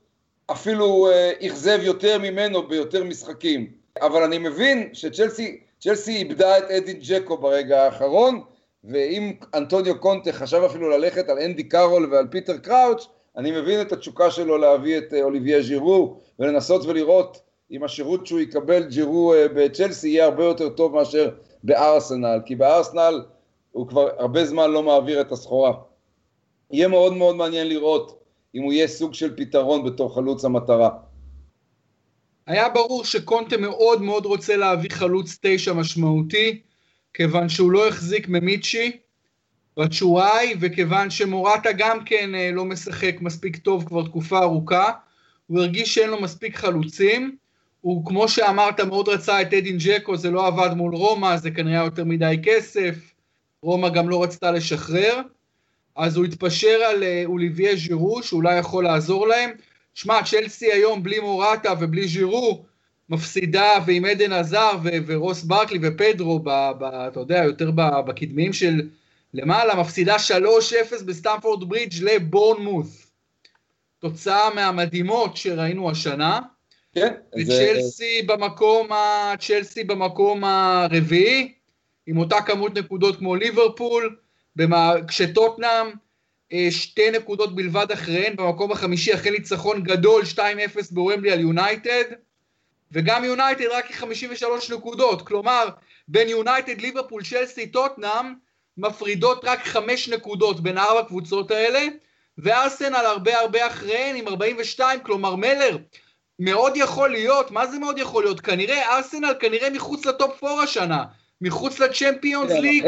אפילו 0.51 1.07
אה, 1.11 1.31
אכזב 1.47 1.79
יותר 1.81 2.17
ממנו 2.19 2.67
ביותר 2.67 3.03
משחקים. 3.03 3.67
אבל 4.01 4.23
אני 4.23 4.37
מבין 4.37 4.89
שצ'לסי 4.93 5.61
איבדה 6.07 6.57
את 6.57 6.63
אדין 6.63 6.93
ג'קו 6.93 7.37
ברגע 7.37 7.83
האחרון, 7.83 8.41
ואם 8.83 9.33
אנטוניו 9.53 9.99
קונטה 9.99 10.31
חשב 10.31 10.61
אפילו 10.65 10.89
ללכת 10.89 11.29
על 11.29 11.39
אנדי 11.39 11.63
קארול 11.63 12.13
ועל 12.13 12.27
פיטר 12.27 12.57
קראוץ', 12.57 13.07
אני 13.37 13.51
מבין 13.51 13.81
את 13.81 13.91
התשוקה 13.91 14.31
שלו 14.31 14.57
להביא 14.57 14.97
את 14.97 15.13
אה, 15.13 15.23
אוליבייה 15.23 15.61
ז'ירו 15.61 16.19
ולנסות 16.39 16.85
ולראות 16.85 17.41
אם 17.71 17.83
השירות 17.83 18.27
שהוא 18.27 18.39
יקבל 18.39 18.83
ג'ירו 18.83 19.33
אה, 19.33 19.47
בצ'לסי 19.47 20.09
יהיה 20.09 20.25
הרבה 20.25 20.43
יותר 20.43 20.69
טוב 20.69 20.95
מאשר 20.95 21.29
בארסנל, 21.63 22.39
כי 22.45 22.55
בארסנל 22.55 23.21
הוא 23.75 23.87
כבר 23.87 24.09
הרבה 24.17 24.45
זמן 24.45 24.71
לא 24.71 24.83
מעביר 24.83 25.21
את 25.21 25.31
הסחורה. 25.31 25.73
יהיה 26.71 26.87
מאוד 26.87 27.13
מאוד 27.13 27.35
מעניין 27.35 27.67
לראות 27.67 28.23
אם 28.55 28.61
הוא 28.61 28.73
יהיה 28.73 28.87
סוג 28.87 29.13
של 29.13 29.35
פתרון 29.35 29.85
בתור 29.85 30.15
חלוץ 30.15 30.45
המטרה. 30.45 30.89
היה 32.47 32.69
ברור 32.69 33.05
שקונטה 33.05 33.57
מאוד 33.57 34.01
מאוד 34.01 34.25
רוצה 34.25 34.57
להביא 34.57 34.89
חלוץ 34.89 35.37
תשע 35.41 35.73
משמעותי, 35.73 36.61
כיוון 37.13 37.49
שהוא 37.49 37.71
לא 37.71 37.87
החזיק 37.87 38.27
ממיצ'י 38.27 38.91
בצ'וואי, 39.77 40.55
וכיוון 40.59 41.09
שמורטה 41.09 41.71
גם 41.77 42.03
כן 42.05 42.35
אה, 42.35 42.51
לא 42.53 42.65
משחק 42.65 43.15
מספיק 43.21 43.57
טוב 43.57 43.85
כבר 43.87 44.03
תקופה 44.03 44.39
ארוכה, 44.39 44.91
הוא 45.47 45.59
הרגיש 45.59 45.95
שאין 45.95 46.09
לו 46.09 46.21
מספיק 46.21 46.57
חלוצים, 46.57 47.35
הוא 47.81 48.05
כמו 48.05 48.27
שאמרת 48.27 48.79
מאוד 48.79 49.09
רצה 49.09 49.41
את 49.41 49.53
אדין 49.53 49.77
ג'קו, 49.79 50.17
זה 50.17 50.31
לא 50.31 50.47
עבד 50.47 50.73
מול 50.75 50.95
רומא, 50.95 51.37
זה 51.37 51.51
כנראה 51.51 51.85
יותר 51.85 52.03
מדי 52.03 52.35
כסף, 52.43 53.14
רומא 53.65 53.89
גם 53.89 54.09
לא 54.09 54.23
רצתה 54.23 54.51
לשחרר, 54.51 55.21
אז 55.95 56.17
הוא 56.17 56.25
התפשר 56.25 56.79
על 56.89 57.03
אה, 57.03 57.23
אוליביה 57.25 57.75
ז'ירו, 57.75 58.23
שאולי 58.23 58.57
יכול 58.57 58.83
לעזור 58.83 59.27
להם. 59.27 59.49
שמע, 59.93 60.23
צ'לסי 60.23 60.71
היום 60.71 61.03
בלי 61.03 61.19
מורטה 61.19 61.73
ובלי 61.79 62.07
ז'ירו, 62.07 62.63
מפסידה 63.09 63.69
ועם 63.85 64.05
עדן 64.05 64.33
עזר 64.33 64.71
ו- 64.83 64.89
ורוס 65.07 65.43
ברקלי 65.43 65.79
ופדרו, 65.81 66.39
ב- 66.39 66.71
ב- 66.79 66.83
אתה 66.83 67.19
יודע, 67.19 67.43
יותר 67.43 67.71
בקדמיים 68.05 68.53
של 68.53 68.81
למעלה, 69.33 69.75
מפסידה 69.75 70.15
3-0 70.15 71.03
בסטמפורד 71.05 71.69
ברידג' 71.69 72.03
לבורנמוס. 72.03 73.11
תוצאה 73.99 74.53
מהמדהימות 74.55 75.37
שראינו 75.37 75.91
השנה. 75.91 76.39
כן. 76.93 77.13
וצ'לסי 77.39 78.21
זה... 78.21 78.33
במקום, 78.33 78.91
ה... 78.91 79.33
במקום 79.87 80.43
הרביעי, 80.43 81.53
עם 82.07 82.17
אותה 82.17 82.41
כמות 82.41 82.77
נקודות 82.77 83.17
כמו 83.17 83.35
ליברפול, 83.35 84.15
במה... 84.55 84.93
כשטוטנאם 85.07 85.87
אה, 86.53 86.67
שתי 86.71 87.11
נקודות 87.11 87.55
בלבד 87.55 87.91
אחריהן, 87.91 88.35
במקום 88.35 88.71
החמישי 88.71 89.13
אחרי 89.13 89.31
ניצחון 89.31 89.83
גדול 89.83 90.23
2-0 90.35 90.39
בוומבלי 90.91 91.31
על 91.31 91.39
יונייטד, 91.39 92.03
וגם 92.91 93.23
יונייטד 93.23 93.65
רק 93.71 93.91
53 93.91 94.71
נקודות, 94.71 95.21
כלומר 95.21 95.69
בין 96.07 96.29
יונייטד, 96.29 96.81
ליברפול, 96.81 97.23
צ'לסי, 97.23 97.67
טוטנאם, 97.67 98.33
מפרידות 98.77 99.45
רק 99.45 99.65
חמש 99.65 100.09
נקודות 100.09 100.59
בין 100.59 100.77
ארבע 100.77 100.99
הקבוצות 100.99 101.51
האלה, 101.51 101.87
וארסנל 102.37 102.95
הרבה 102.95 103.39
הרבה 103.39 103.67
אחריהן 103.67 104.15
עם 104.15 104.27
42, 104.27 104.99
כלומר 104.99 105.35
מלר, 105.35 105.77
מאוד 106.39 106.77
יכול 106.77 107.09
להיות, 107.09 107.51
מה 107.51 107.67
זה 107.67 107.79
מאוד 107.79 107.97
יכול 107.97 108.23
להיות? 108.23 108.39
כנראה 108.39 108.95
ארסנל 108.95 109.33
כנראה 109.39 109.69
מחוץ 109.69 110.05
לטופ 110.05 110.43
4 110.43 110.63
השנה, 110.63 111.03
מחוץ 111.41 111.79
לצ'מפיונס 111.79 112.51
כן, 112.51 112.61
ליג, 112.61 112.85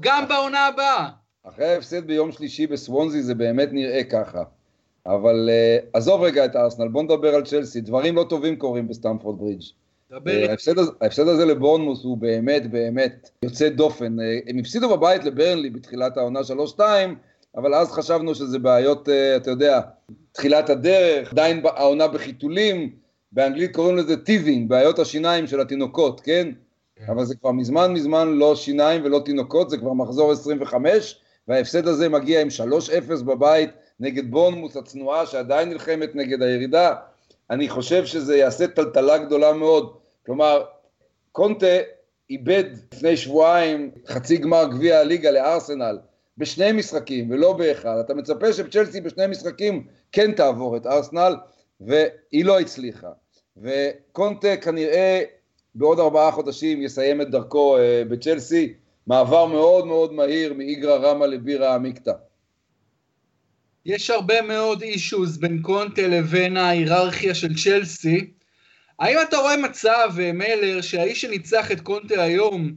גם 0.00 0.28
בעונה 0.28 0.66
הבאה. 0.66 1.08
אחרי 1.48 1.66
ההפסד 1.66 2.06
ביום 2.06 2.32
שלישי 2.32 2.66
בסוונזי 2.66 3.22
זה 3.22 3.34
באמת 3.34 3.68
נראה 3.72 4.04
ככה. 4.04 4.42
אבל 5.06 5.48
uh, 5.48 5.86
עזוב 5.92 6.22
רגע 6.22 6.44
את 6.44 6.56
הארסנל, 6.56 6.88
בוא 6.88 7.02
נדבר 7.02 7.34
על 7.34 7.44
צ'לסי, 7.44 7.80
דברים 7.80 8.16
לא 8.16 8.26
טובים 8.28 8.56
קורים 8.56 8.88
בסטמפורד 8.88 9.38
ברידג'. 9.38 9.62
אה, 10.12 10.50
ההפסד, 10.50 10.78
הזה, 10.78 10.90
ההפסד 11.00 11.28
הזה 11.28 11.44
לבורנמוס 11.44 12.04
הוא 12.04 12.18
באמת 12.18 12.70
באמת 12.70 13.30
יוצא 13.42 13.68
דופן. 13.68 14.20
אה, 14.20 14.38
הם 14.46 14.58
הפסידו 14.58 14.96
בבית 14.96 15.24
לברנלי 15.24 15.70
בתחילת 15.70 16.16
העונה 16.16 16.40
3-2, 16.76 16.80
אבל 17.56 17.74
אז 17.74 17.90
חשבנו 17.90 18.34
שזה 18.34 18.58
בעיות, 18.58 19.08
אתה 19.36 19.50
יודע, 19.50 19.80
תחילת 20.32 20.70
הדרך, 20.70 21.32
עדיין 21.32 21.62
העונה 21.64 22.08
בחיתולים, 22.08 22.90
באנגלית 23.32 23.74
קוראים 23.74 23.96
לזה 23.96 24.16
teething, 24.16 24.68
בעיות 24.68 24.98
השיניים 24.98 25.46
של 25.46 25.60
התינוקות, 25.60 26.20
כן? 26.20 26.48
כן? 26.98 27.12
אבל 27.12 27.24
זה 27.24 27.34
כבר 27.34 27.52
מזמן 27.52 27.92
מזמן 27.92 28.28
לא 28.28 28.56
שיניים 28.56 29.04
ולא 29.04 29.20
תינוקות, 29.24 29.70
זה 29.70 29.76
כבר 29.78 29.92
מחזור 29.92 30.32
25, 30.32 31.20
וההפסד 31.48 31.88
הזה 31.88 32.08
מגיע 32.08 32.40
עם 32.40 32.48
3-0 33.18 33.22
בבית 33.24 33.70
נגד 34.00 34.30
בורנמות' 34.30 34.76
הצנועה 34.76 35.26
שעדיין 35.26 35.68
נלחמת 35.68 36.14
נגד 36.14 36.42
הירידה. 36.42 36.94
אני 37.50 37.68
חושב 37.68 38.06
שזה 38.06 38.36
יעשה 38.36 38.66
טלטלה 38.66 39.18
גדולה 39.18 39.52
מאוד. 39.52 39.96
כלומר, 40.26 40.64
קונטה 41.32 41.76
איבד 42.30 42.64
לפני 42.92 43.16
שבועיים 43.16 43.90
חצי 44.06 44.36
גמר 44.36 44.64
גביע 44.70 44.98
הליגה 44.98 45.30
לארסנל 45.30 45.98
בשני 46.38 46.72
משחקים 46.72 47.30
ולא 47.30 47.52
באחד. 47.52 47.98
אתה 47.98 48.14
מצפה 48.14 48.52
שצ'לסי 48.52 49.00
בשני 49.00 49.26
משחקים 49.26 49.86
כן 50.12 50.32
תעבור 50.32 50.76
את 50.76 50.86
ארסנל, 50.86 51.36
והיא 51.80 52.44
לא 52.44 52.60
הצליחה. 52.60 53.10
וקונטה 53.56 54.56
כנראה 54.56 55.22
בעוד 55.78 56.00
ארבעה 56.00 56.32
חודשים 56.32 56.82
יסיים 56.82 57.20
את 57.20 57.30
דרכו 57.30 57.76
uh, 57.76 57.80
בצ'לסי, 58.08 58.72
מעבר 59.06 59.46
מאוד 59.46 59.86
מאוד 59.86 60.12
מהיר 60.12 60.54
מאיגרא 60.54 60.96
רמא 60.96 61.24
לבירה 61.24 61.74
עמיקתא. 61.74 62.12
יש 63.86 64.10
הרבה 64.10 64.42
מאוד 64.42 64.82
אישוז 64.82 65.38
בין 65.38 65.62
קונטה 65.62 66.02
לבין 66.02 66.56
ההיררכיה 66.56 67.34
של 67.34 67.54
צ'לסי. 67.54 68.30
האם 68.98 69.16
אתה 69.28 69.36
רואה 69.36 69.56
מצב, 69.56 70.10
אה, 70.20 70.32
מלר, 70.32 70.80
שהאיש 70.80 71.20
שניצח 71.20 71.72
את 71.72 71.80
קונטה 71.80 72.22
היום, 72.22 72.72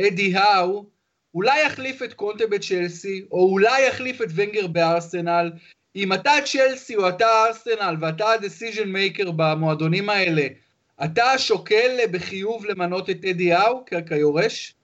אדי 0.00 0.36
האו, 0.36 0.86
אולי 1.34 1.62
יחליף 1.66 2.02
את 2.02 2.12
קונטה 2.12 2.46
בצ'לסי, 2.46 3.24
או 3.30 3.48
אולי 3.50 3.86
יחליף 3.86 4.22
את 4.22 4.28
ונגר 4.34 4.66
בארסנל, 4.66 5.52
אם 5.96 6.12
אתה 6.12 6.32
צ'לסי 6.44 6.96
או 6.96 7.08
אתה 7.08 7.26
ארסנל 7.46 7.96
ואתה 8.00 8.26
ה-decision 8.26 8.86
maker 8.86 9.30
במועדונים 9.30 10.10
האלה, 10.10 10.46
אתה 11.04 11.38
שוקל 11.38 11.96
בחיוב 12.12 12.66
למנות 12.66 13.10
את 13.10 13.24
אדי 13.30 13.52
האו 13.52 13.84
כיורש? 14.08 14.74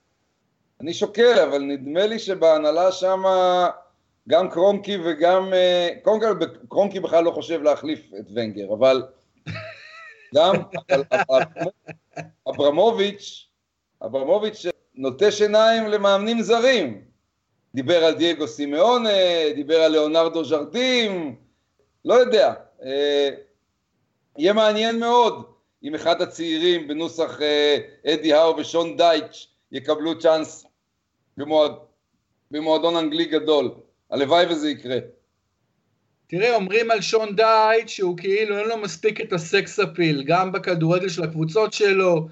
אני 0.81 0.93
שוקל, 0.93 1.39
אבל 1.39 1.61
נדמה 1.61 2.07
לי 2.07 2.19
שבהנהלה 2.19 2.91
שם 2.91 3.23
גם 4.29 4.49
קרונקי 4.49 4.97
וגם... 5.05 5.53
אה, 5.53 5.89
קודם 6.03 6.19
כל, 6.19 6.45
קרונקי 6.69 6.99
בכלל 6.99 7.23
לא 7.23 7.31
חושב 7.31 7.63
להחליף 7.63 7.99
את 8.19 8.25
ונגר, 8.35 8.73
אבל 8.73 9.03
גם 10.35 10.55
אברמוביץ', 12.49 13.47
אברמוביץ' 14.05 14.65
נוטה 14.95 15.31
שיניים 15.31 15.87
למאמנים 15.87 16.41
זרים. 16.41 17.01
דיבר 17.75 18.03
על 18.03 18.15
דייגו 18.15 18.47
סימאונה, 18.47 19.09
דיבר 19.55 19.81
על 19.81 19.91
ליאונרדו 19.91 20.45
ז'רדים, 20.45 21.35
לא 22.05 22.13
יודע. 22.13 22.53
אה, 22.83 23.29
יהיה 24.37 24.53
מעניין 24.53 24.99
מאוד 24.99 25.58
אם 25.83 25.95
אחד 25.95 26.21
הצעירים 26.21 26.87
בנוסח 26.87 27.41
אה, 27.41 27.77
אדי 28.13 28.33
האו 28.33 28.57
ושון 28.57 28.97
דייטש 28.97 29.47
יקבלו 29.71 30.19
צ'אנס 30.19 30.65
במועד, 31.37 31.71
במועדון 32.51 32.95
אנגלי 32.95 33.25
גדול. 33.25 33.71
הלוואי 34.11 34.45
וזה 34.45 34.69
יקרה. 34.69 34.97
תראה, 36.27 36.55
אומרים 36.55 36.91
על 36.91 37.01
שון 37.01 37.35
דייט 37.35 37.89
שהוא 37.89 38.17
כאילו 38.17 38.57
אין 38.57 38.67
לו 38.67 38.77
מספיק 38.77 39.21
את 39.21 39.33
הסקס 39.33 39.79
אפיל, 39.79 40.23
גם 40.23 40.51
בכדורגל 40.51 41.09
של 41.09 41.23
הקבוצות 41.23 41.73
שלו 41.73 42.27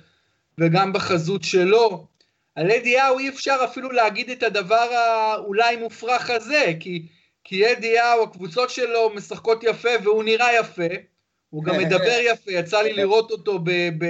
וגם 0.58 0.94
בחזות 0.94 1.44
שלו. 1.44 2.08
על 2.56 2.72
אדי 2.72 3.00
האו 3.00 3.20
אי 3.20 3.30
אפשר 3.30 3.58
אפילו 3.66 3.92
להגיד 3.92 4.30
את 4.30 4.44
הדבר 4.44 4.76
האולי 4.76 5.76
מופרך 5.76 6.30
הזה, 6.30 6.74
כי, 6.80 7.08
כי 7.44 7.72
אדי 7.72 8.00
האו, 8.00 8.24
הקבוצות 8.24 8.70
שלו 8.70 9.10
משחקות 9.16 9.64
יפה 9.64 9.90
והוא 10.04 10.24
נראה 10.24 10.56
יפה, 10.60 10.94
הוא 11.50 11.64
גם 11.64 11.78
מדבר 11.78 12.18
יפה, 12.22 12.52
יצא 12.52 12.82
לי 12.82 12.94
לראות 12.94 13.32
אותו 13.32 13.60
ב, 13.64 13.72
ב, 13.98 14.06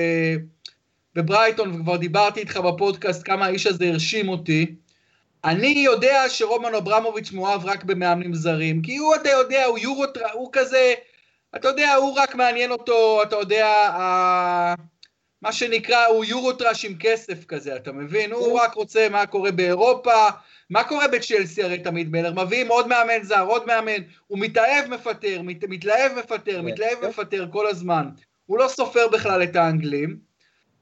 בברייטון, 1.15 1.75
וכבר 1.75 1.97
דיברתי 1.97 2.39
איתך 2.39 2.57
בפודקאסט 2.57 3.21
כמה 3.25 3.45
האיש 3.45 3.67
הזה 3.67 3.87
הרשים 3.87 4.29
אותי. 4.29 4.75
אני 5.43 5.67
יודע 5.67 6.23
שרומן 6.29 6.75
אברמוביץ' 6.75 7.31
מואב 7.31 7.65
רק 7.65 7.83
במאמנים 7.83 8.33
זרים, 8.33 8.81
כי 8.81 8.97
הוא, 8.97 9.15
אתה 9.15 9.29
יודע, 9.29 9.65
הוא 9.65 9.77
יורוט, 9.77 10.17
הוא 10.33 10.49
כזה, 10.51 10.93
אתה 11.55 11.67
יודע, 11.67 11.95
הוא 11.95 12.13
רק 12.19 12.35
מעניין 12.35 12.71
אותו, 12.71 13.23
אתה 13.23 13.35
יודע, 13.35 13.67
ה... 13.67 14.75
מה 15.41 15.51
שנקרא, 15.51 16.05
הוא 16.05 16.25
יורוטראש 16.25 16.85
עם 16.85 16.93
כסף 16.99 17.45
כזה, 17.45 17.75
אתה 17.75 17.91
מבין? 17.91 18.31
הוא 18.31 18.59
רק 18.59 18.73
רוצה 18.73 19.07
מה 19.09 19.25
קורה 19.25 19.51
באירופה, 19.51 20.27
מה 20.69 20.83
קורה 20.83 21.07
בצ'לסי 21.07 21.63
הרי 21.63 21.79
תמיד 21.79 22.11
מלר? 22.11 22.33
מביאים 22.33 22.67
עוד 22.67 22.87
מאמן 22.87 23.23
זר, 23.23 23.45
עוד 23.47 23.65
מאמן, 23.65 24.01
הוא 24.27 24.39
מתאהב 24.39 24.87
מפטר, 24.87 25.41
מת, 25.41 25.63
מתלהב 25.63 26.11
מפטר, 26.19 26.61
מתלהב 26.61 27.05
מפטר 27.07 27.47
כל 27.51 27.67
הזמן. 27.67 28.09
הוא 28.45 28.57
לא 28.57 28.67
סופר 28.67 29.07
בכלל 29.07 29.43
את 29.43 29.55
האנגלים. 29.55 30.17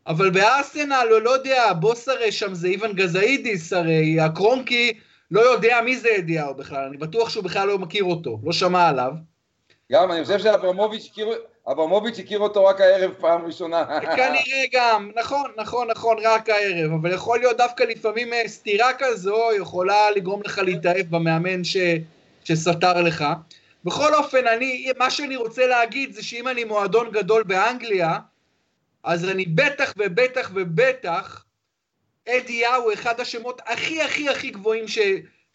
אבל 0.08 0.30
בארסנל, 0.30 1.08
לא 1.24 1.30
יודע, 1.30 1.64
הבוס 1.64 2.10
הרי 2.10 2.32
שם 2.32 2.54
זה 2.54 2.68
איוון 2.68 2.94
גזאידיס, 2.94 3.74
הרי 3.74 4.20
הקרונקי 4.20 4.94
לא 5.32 5.42
יודע 5.42 5.82
מי 5.86 5.98
זה 5.98 6.10
אדיהו 6.18 6.54
בכלל, 6.54 6.84
אני 6.84 6.98
בטוח 6.98 7.30
שהוא 7.30 7.44
בכלל 7.44 7.68
לא 7.68 7.80
מכיר 7.80 8.04
אותו, 8.04 8.40
לא 8.44 8.52
שמע 8.52 8.88
עליו. 8.88 9.12
גם, 9.92 10.12
אני 10.12 10.24
חושב 10.24 10.40
שאברמוביץ' 10.40 11.10
הכיר, 11.12 11.28
אברמוביץ' 11.72 12.20
הכיר 12.20 12.40
אותו 12.40 12.66
רק 12.66 12.82
הערב 12.82 13.14
פעם 13.20 13.46
ראשונה. 13.46 13.86
כנראה 14.18 14.66
גם, 14.72 15.12
נכון, 15.16 15.52
נכון, 15.58 15.88
נכון, 15.92 16.18
רק 16.24 16.50
הערב, 16.50 16.92
אבל 16.92 17.14
יכול 17.14 17.40
להיות 17.40 17.58
דווקא 17.58 17.84
לפעמים 17.84 18.34
אה, 18.34 18.48
סתירה 18.48 18.94
כזו 18.98 19.38
יכולה 19.58 20.12
לגרום 20.12 20.42
לך 20.46 20.58
להתאהב 20.58 21.06
במאמן 21.10 21.64
ש, 21.64 21.78
שסתר 22.44 23.02
לך. 23.02 23.26
בכל 23.86 24.14
אופן, 24.14 24.48
אני, 24.48 24.92
מה 24.98 25.10
שאני 25.10 25.36
רוצה 25.36 25.68
להגיד 25.68 26.14
זה 26.14 26.24
שאם 26.24 26.48
אני 26.48 26.64
מועדון 26.64 27.12
גדול 27.12 27.44
באנגליה, 27.44 28.18
אז 29.04 29.30
אני 29.30 29.46
בטח 29.46 29.94
ובטח 29.98 30.52
ובטח, 30.54 31.46
אדי 32.30 32.66
הוא 32.66 32.94
אחד 32.94 33.20
השמות 33.20 33.62
הכי 33.66 34.02
הכי 34.02 34.30
הכי 34.30 34.50
גבוהים 34.50 34.88
ש, 34.88 35.00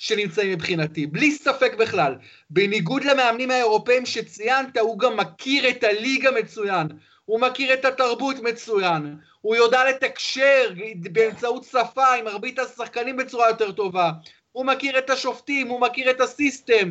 שנמצאים 0.00 0.52
מבחינתי, 0.52 1.06
בלי 1.06 1.30
ספק 1.30 1.74
בכלל. 1.78 2.14
בניגוד 2.50 3.04
למאמנים 3.04 3.50
האירופאים 3.50 4.06
שציינת, 4.06 4.76
הוא 4.76 4.98
גם 4.98 5.16
מכיר 5.16 5.68
את 5.68 5.84
הליגה 5.84 6.30
מצוין, 6.30 6.86
הוא 7.24 7.40
מכיר 7.40 7.74
את 7.74 7.84
התרבות 7.84 8.36
מצוין, 8.42 9.16
הוא 9.40 9.56
יודע 9.56 9.84
לתקשר 9.88 10.70
באמצעות 11.12 11.64
שפה 11.64 12.14
עם 12.14 12.24
מרבית 12.24 12.58
השחקנים 12.58 13.16
בצורה 13.16 13.48
יותר 13.48 13.72
טובה, 13.72 14.10
הוא 14.52 14.66
מכיר 14.66 14.98
את 14.98 15.10
השופטים, 15.10 15.68
הוא 15.68 15.80
מכיר 15.80 16.10
את 16.10 16.20
הסיסטם. 16.20 16.90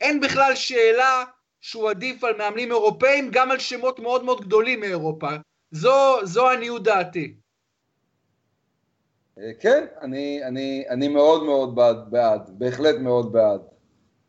אין 0.00 0.20
בכלל 0.20 0.54
שאלה 0.54 1.24
שהוא 1.60 1.90
עדיף 1.90 2.24
על 2.24 2.36
מאמנים 2.38 2.70
אירופאים, 2.70 3.30
גם 3.30 3.50
על 3.50 3.58
שמות 3.58 3.98
מאוד 3.98 4.24
מאוד 4.24 4.40
גדולים 4.40 4.80
מאירופה. 4.80 5.30
זו, 5.70 6.26
זו 6.26 6.50
לעניות 6.50 6.82
דעתי. 6.82 7.34
אה, 9.38 9.50
כן, 9.60 9.84
אני, 10.02 10.44
אני, 10.44 10.84
אני 10.88 11.08
מאוד 11.08 11.44
מאוד 11.44 11.74
בעד, 11.74 12.10
בעד, 12.10 12.50
בהחלט 12.58 12.96
מאוד 13.00 13.32
בעד. 13.32 13.60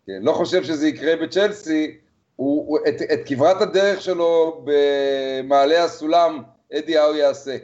כן, 0.07 0.19
לא 0.21 0.31
חושב 0.31 0.63
שזה 0.63 0.87
יקרה 0.87 1.15
בצ'לסי, 1.15 1.97
הוא, 2.35 2.67
הוא, 2.67 2.79
את, 2.87 3.01
את 3.13 3.19
כברת 3.25 3.61
הדרך 3.61 4.01
שלו 4.01 4.65
במעלה 4.65 5.83
הסולם, 5.83 6.43
אדי 6.73 6.97
האו 6.97 7.15
יעשה. 7.15 7.57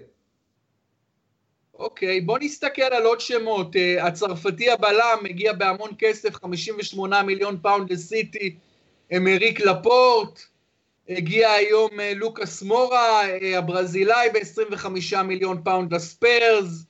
אוקיי, 1.74 2.22
בוא 2.22 2.40
נסתכל 2.42 2.82
על 2.82 3.06
עוד 3.06 3.20
שמות. 3.20 3.76
אה, 3.76 4.04
הצרפתי 4.04 4.72
הבלם 4.72 5.18
מגיע 5.22 5.54
בהמון 5.54 5.92
כסף, 6.00 6.36
58 6.36 7.24
מיליון 7.24 7.58
פאונד 7.62 7.92
לסיטי, 7.92 8.56
אמריק 9.16 9.60
לפורט, 9.60 10.40
הגיע 11.10 11.52
היום 11.52 12.00
אה, 12.00 12.14
לוקאס 12.16 12.62
מורה, 12.62 13.30
אה, 13.30 13.58
הברזילאי 13.58 14.30
ב-25 14.34 15.22
מיליון 15.24 15.62
פאונד 15.64 15.94
לספרס. 15.94 16.89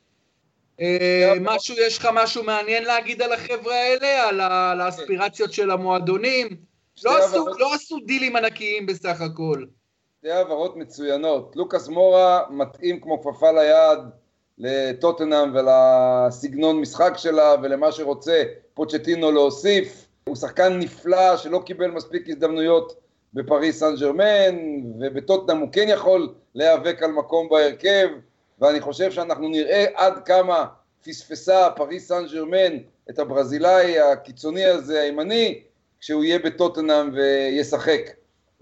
אה, 0.82 1.34
משהו, 1.42 1.76
יש 1.78 1.98
לך 1.98 2.10
משהו 2.14 2.44
מעניין 2.44 2.84
להגיד 2.84 3.22
על 3.22 3.34
החבר'ה 3.34 3.76
האלה, 3.76 4.30
על 4.72 4.82
ה 4.82 4.88
aspirations 4.88 5.54
של 5.54 5.72
המועדונים? 5.72 6.48
לא 7.04 7.12
לא 7.60 7.74
עשו 7.74 8.00
דילים 8.06 8.36
ענקיים 8.36 8.86
בסך 8.86 9.22
הכל. 9.22 9.64
שתי 10.20 10.32
העברות 10.32 10.78
מצוינות. 10.78 11.56
לוקאס 11.56 11.88
מורה 11.88 12.42
מתאים 12.50 13.00
כמו 13.00 13.22
כפפה 13.22 13.52
ליד 13.52 14.00
לטוטנאם 14.58 15.56
ולסגנון 15.56 16.82
משחק 16.82 17.14
שלה 17.18 17.56
ולמה 17.64 17.92
שרוצה 17.92 18.44
פוצ'טינו 18.74 19.32
להוסיף. 19.32 20.06
הוא 20.24 20.36
שחקן 20.36 20.80
נפלא 20.80 21.38
שלא 21.38 21.62
קיבל 21.66 21.92
מספיק 21.92 22.30
הזדמנויות 22.30 23.00
בפריס 23.34 23.80
סן 23.80 23.96
ג'רמן, 23.96 24.56
ובטוטנאם 25.00 25.58
הוא 25.58 25.70
כן 25.72 25.86
יכול 25.88 26.34
להיאבק 26.56 27.04
על 27.04 27.12
מקום 27.12 27.50
בהרכב, 27.50 28.08
ואני 28.62 28.82
חושב 28.82 29.12
שאנחנו 29.12 29.50
נראה 29.50 29.86
עד 29.96 30.14
כמה 30.26 30.66
פספסה 31.06 31.70
פריס 31.76 32.08
סן 32.08 32.26
ג'רמן 32.34 32.78
את 33.10 33.20
הברזילאי 33.20 34.00
הקיצוני 34.00 34.66
הזה, 34.66 35.02
הימני, 35.02 35.62
כשהוא 36.00 36.24
יהיה 36.24 36.40
בטוטנאם 36.40 37.14
וישחק 37.14 38.02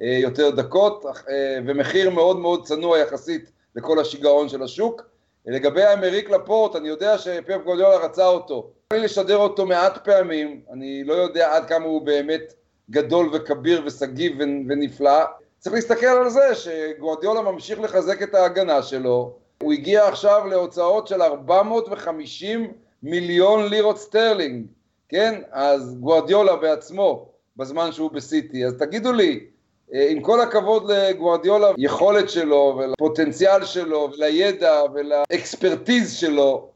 אה, 0.02 0.18
יותר 0.22 0.50
דקות, 0.50 1.06
אה, 1.06 1.60
ומחיר 1.68 2.10
מאוד 2.10 2.40
מאוד 2.40 2.66
צנוע 2.66 3.00
יחסית 3.00 3.52
לכל 3.76 4.00
השיגעון 4.00 4.50
של 4.50 4.64
השוק. 4.64 5.02
לגבי 5.46 5.84
אמריק 5.84 6.30
לפורט, 6.30 6.76
אני 6.76 6.88
יודע 6.88 7.18
שפפ 7.18 7.58
גורדיולה 7.64 7.98
רצה 7.98 8.26
אותו. 8.26 8.70
אני 8.94 9.00
שידרתי 9.00 9.38
אותו 9.38 9.66
מעט 9.66 10.06
פעמים, 10.06 10.62
אני 10.74 11.04
לא 11.04 11.14
יודע 11.14 11.56
עד 11.56 11.68
כמה 11.68 11.86
הוא 11.86 12.02
באמת 12.02 12.54
גדול 12.90 13.30
וכביר 13.34 13.84
ושגיב 13.86 14.38
ונפלא. 14.40 15.24
צריך 15.60 15.76
להסתכל 15.76 16.06
על 16.06 16.30
זה 16.30 16.56
שגורדיולה 16.56 17.42
ממשיך 17.42 17.80
לחזק 17.80 18.24
את 18.24 18.36
ההגנה 18.36 18.84
שלו. 18.84 19.47
הוא 19.64 19.74
הגיע 19.74 20.08
עכשיו 20.08 20.48
להוצאות 20.48 21.08
של 21.08 21.22
450 21.22 22.74
מיליון 23.04 23.68
לירות 23.70 23.98
סטרלינג, 23.98 24.66
כן? 25.10 25.42
אז 25.52 25.98
גורדיולה 26.00 26.56
בעצמו, 26.56 27.30
בזמן 27.58 27.92
שהוא 27.92 28.12
בסיטי. 28.12 28.66
אז 28.66 28.74
תגידו 28.80 29.12
לי, 29.12 29.46
אה, 29.94 30.08
עם 30.10 30.22
כל 30.22 30.42
הכבוד 30.42 30.92
לגווארדיולה, 30.92 31.68
יכולת 31.78 32.30
שלו 32.30 32.80
ולפוטנציאל 32.80 33.66
שלו 33.66 34.10
ולידע 34.14 34.82
ול 34.94 35.16
expertise 35.16 36.14
שלו, 36.14 36.70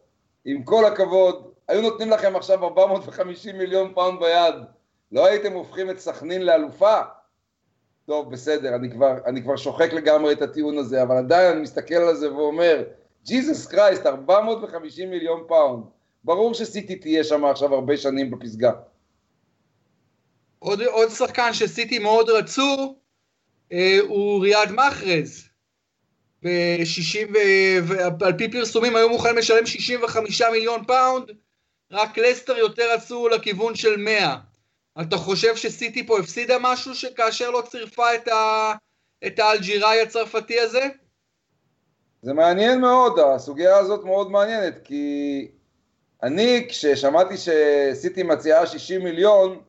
עם 0.45 0.63
כל 0.63 0.85
הכבוד, 0.85 1.51
היו 1.67 1.81
נותנים 1.81 2.09
לכם 2.09 2.35
עכשיו 2.35 2.63
450 2.63 3.57
מיליון 3.57 3.93
פאונד 3.93 4.19
ביד, 4.19 4.55
לא 5.11 5.25
הייתם 5.25 5.53
הופכים 5.53 5.89
את 5.89 5.99
סכנין 5.99 6.41
לאלופה? 6.41 6.99
טוב, 8.11 8.31
בסדר, 8.31 8.75
אני 8.75 8.91
כבר, 8.91 9.17
אני 9.25 9.43
כבר 9.43 9.55
שוחק 9.55 9.93
לגמרי 9.93 10.33
את 10.33 10.41
הטיעון 10.41 10.77
הזה, 10.77 11.03
אבל 11.03 11.17
עדיין 11.17 11.51
אני 11.51 11.61
מסתכל 11.61 11.95
על 11.95 12.15
זה 12.15 12.33
ואומר, 12.33 12.83
Jesus 13.25 13.67
Christ, 13.67 14.05
450 14.05 15.09
מיליון 15.09 15.43
פאונד, 15.47 15.83
ברור 16.23 16.53
שסיטי 16.53 16.95
תהיה 16.95 17.23
שם 17.23 17.45
עכשיו 17.45 17.73
הרבה 17.73 17.97
שנים 17.97 18.31
בפסגה. 18.31 18.71
עוד, 20.59 20.81
עוד 20.81 21.09
שחקן 21.09 21.53
שסיטי 21.53 21.99
מאוד 21.99 22.29
רצו, 22.29 22.95
אה, 23.71 23.97
הוא 24.07 24.41
ריאד 24.41 24.71
מחרז. 24.71 25.49
ב-60, 26.43 27.37
ועל 28.19 28.37
פי 28.37 28.51
פרסומים 28.51 28.95
היו 28.95 29.09
מוכנים 29.09 29.37
לשלם 29.37 29.65
65 29.65 30.41
מיליון 30.41 30.85
פאונד, 30.85 31.31
רק 31.91 32.17
לסטר 32.17 32.57
יותר 32.57 32.91
עשו 32.91 33.27
לכיוון 33.27 33.75
של 33.75 33.97
100. 33.97 34.50
אתה 35.01 35.17
חושב 35.17 35.55
שסיטי 35.55 36.07
פה 36.07 36.19
הפסידה 36.19 36.55
משהו 36.61 36.91
כאשר 37.15 37.49
לא 37.49 37.63
צירפה 37.69 38.15
את, 38.15 38.27
ה, 38.27 38.73
את 39.27 39.39
האלג'יראי 39.39 40.01
הצרפתי 40.01 40.59
הזה? 40.59 40.87
זה 42.21 42.33
מעניין 42.33 42.81
מאוד, 42.81 43.19
הסוגיה 43.19 43.77
הזאת 43.77 44.05
מאוד 44.05 44.31
מעניינת, 44.31 44.79
כי 44.83 45.47
אני, 46.23 46.65
כששמעתי 46.69 47.35
שסיטי 47.37 48.23
מציעה 48.23 48.67
60 48.67 49.03
מיליון, 49.03 49.61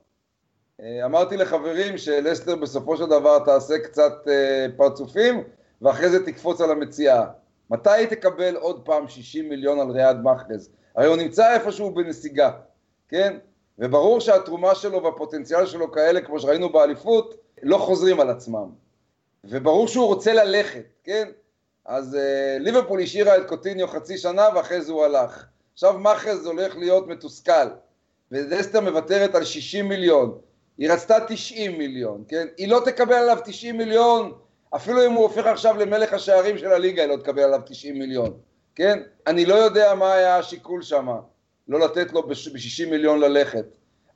אה, 0.80 1.04
אמרתי 1.04 1.36
לחברים 1.36 1.98
שלסטר 1.98 2.56
בסופו 2.56 2.96
של 2.96 3.06
דבר 3.06 3.38
תעשה 3.38 3.78
קצת 3.78 4.12
אה, 4.28 4.66
פרצופים 4.76 5.44
ואחרי 5.82 6.08
זה 6.08 6.26
תקפוץ 6.26 6.60
על 6.60 6.70
המציאה. 6.70 7.24
מתי 7.70 7.90
היא 7.90 8.06
תקבל 8.06 8.56
עוד 8.56 8.82
פעם 8.84 9.08
60 9.08 9.48
מיליון 9.48 9.80
על 9.80 9.90
ריאד 9.90 10.22
מחרז? 10.22 10.70
הרי 10.96 11.06
הוא 11.06 11.16
נמצא 11.16 11.54
איפשהו 11.54 11.94
בנסיגה, 11.94 12.50
כן? 13.08 13.36
וברור 13.82 14.20
שהתרומה 14.20 14.74
שלו 14.74 15.02
והפוטנציאל 15.02 15.66
שלו 15.66 15.92
כאלה, 15.92 16.20
כמו 16.20 16.40
שראינו 16.40 16.72
באליפות, 16.72 17.34
לא 17.62 17.78
חוזרים 17.78 18.20
על 18.20 18.30
עצמם. 18.30 18.68
וברור 19.44 19.88
שהוא 19.88 20.06
רוצה 20.06 20.32
ללכת, 20.32 20.84
כן? 21.04 21.28
אז 21.84 22.14
uh, 22.14 22.62
ליברפול 22.62 23.02
השאירה 23.02 23.36
את 23.36 23.48
קוטיניו 23.48 23.88
חצי 23.88 24.18
שנה 24.18 24.48
ואחרי 24.54 24.82
זה 24.82 24.92
הוא 24.92 25.04
הלך. 25.04 25.44
עכשיו 25.72 25.98
מחרז 25.98 26.46
הולך 26.46 26.76
להיות 26.76 27.08
מתוסכל, 27.08 27.68
ולסטר 28.30 28.80
מוותרת 28.80 29.34
על 29.34 29.44
60 29.44 29.88
מיליון. 29.88 30.38
היא 30.78 30.92
רצתה 30.92 31.16
90 31.28 31.78
מיליון, 31.78 32.24
כן? 32.28 32.46
היא 32.56 32.68
לא 32.68 32.80
תקבל 32.84 33.14
עליו 33.14 33.38
90 33.44 33.78
מיליון, 33.78 34.32
אפילו 34.76 35.06
אם 35.06 35.12
הוא 35.12 35.22
הופך 35.22 35.46
עכשיו 35.46 35.76
למלך 35.76 36.12
השערים 36.12 36.58
של 36.58 36.72
הליגה, 36.72 37.02
היא 37.02 37.10
לא 37.10 37.16
תקבל 37.16 37.42
עליו 37.42 37.60
90 37.66 37.98
מיליון, 37.98 38.32
כן? 38.74 39.02
אני 39.26 39.46
לא 39.46 39.54
יודע 39.54 39.94
מה 39.94 40.12
היה 40.12 40.38
השיקול 40.38 40.82
שם, 40.82 41.08
לא 41.68 41.80
לתת 41.80 42.12
לו 42.12 42.22
ב-60 42.22 42.90
מיליון 42.90 43.20
ללכת. 43.20 43.64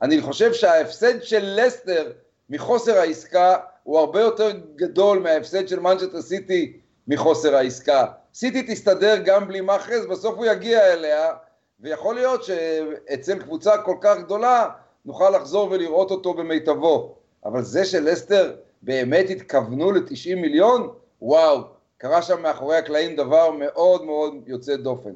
אני 0.02 0.20
חושב 0.20 0.52
שההפסד 0.52 1.22
של 1.22 1.54
לסטר 1.56 2.12
מחוסר 2.50 2.98
העסקה 2.98 3.56
הוא 3.82 3.98
הרבה 3.98 4.20
יותר 4.20 4.50
גדול 4.76 5.18
מההפסד 5.18 5.68
של 5.68 5.80
מנצ'סטר 5.80 6.22
סיטי 6.22 6.80
מחוסר 7.08 7.56
העסקה. 7.56 8.06
סיטי 8.34 8.62
תסתדר 8.62 9.16
גם 9.24 9.48
בלי 9.48 9.60
מאחז, 9.60 10.06
בסוף 10.06 10.36
הוא 10.36 10.46
יגיע 10.46 10.92
אליה, 10.92 11.34
ויכול 11.80 12.14
להיות 12.14 12.44
שאצל 12.44 13.38
קבוצה 13.38 13.78
כל 13.78 13.96
כך 14.00 14.18
גדולה 14.18 14.68
נוכל 15.04 15.30
לחזור 15.30 15.70
ולראות 15.70 16.10
אותו 16.10 16.34
במיטבו. 16.34 17.16
אבל 17.44 17.62
זה 17.62 17.84
שלסטר 17.84 18.56
באמת 18.82 19.30
התכוונו 19.30 19.92
ל-90 19.92 20.36
מיליון, 20.36 20.90
וואו, 21.22 21.60
קרה 21.98 22.22
שם 22.22 22.42
מאחורי 22.42 22.76
הקלעים 22.76 23.16
דבר 23.16 23.50
מאוד 23.50 24.04
מאוד 24.04 24.34
יוצא 24.46 24.76
דופן. 24.76 25.12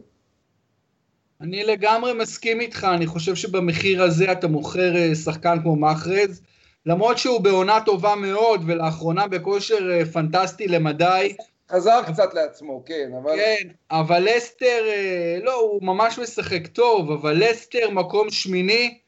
אני 1.40 1.64
לגמרי 1.64 2.12
מסכים 2.12 2.60
איתך, 2.60 2.86
אני 2.94 3.06
חושב 3.06 3.34
שבמחיר 3.34 4.02
הזה 4.02 4.32
אתה 4.32 4.48
מוכר 4.48 4.96
אה, 4.96 5.14
שחקן 5.14 5.62
כמו 5.62 5.76
מחרז, 5.76 6.42
למרות 6.86 7.18
שהוא 7.18 7.40
בעונה 7.40 7.78
טובה 7.86 8.14
מאוד 8.14 8.62
ולאחרונה 8.66 9.28
בכושר 9.28 9.90
אה, 9.90 10.04
פנטסטי 10.04 10.68
למדי. 10.68 11.36
חזר 11.70 12.02
קצת 12.06 12.34
לעצמו, 12.34 12.82
כן, 12.86 13.10
אבל... 13.22 13.36
כן, 13.36 13.68
אבל 13.90 14.28
לסטר, 14.28 14.84
אה, 14.86 15.38
לא, 15.42 15.54
הוא 15.54 15.82
ממש 15.82 16.18
משחק 16.18 16.66
טוב, 16.66 17.10
אבל 17.10 17.44
לסטר 17.44 17.90
מקום 17.90 18.30
שמיני, 18.30 18.98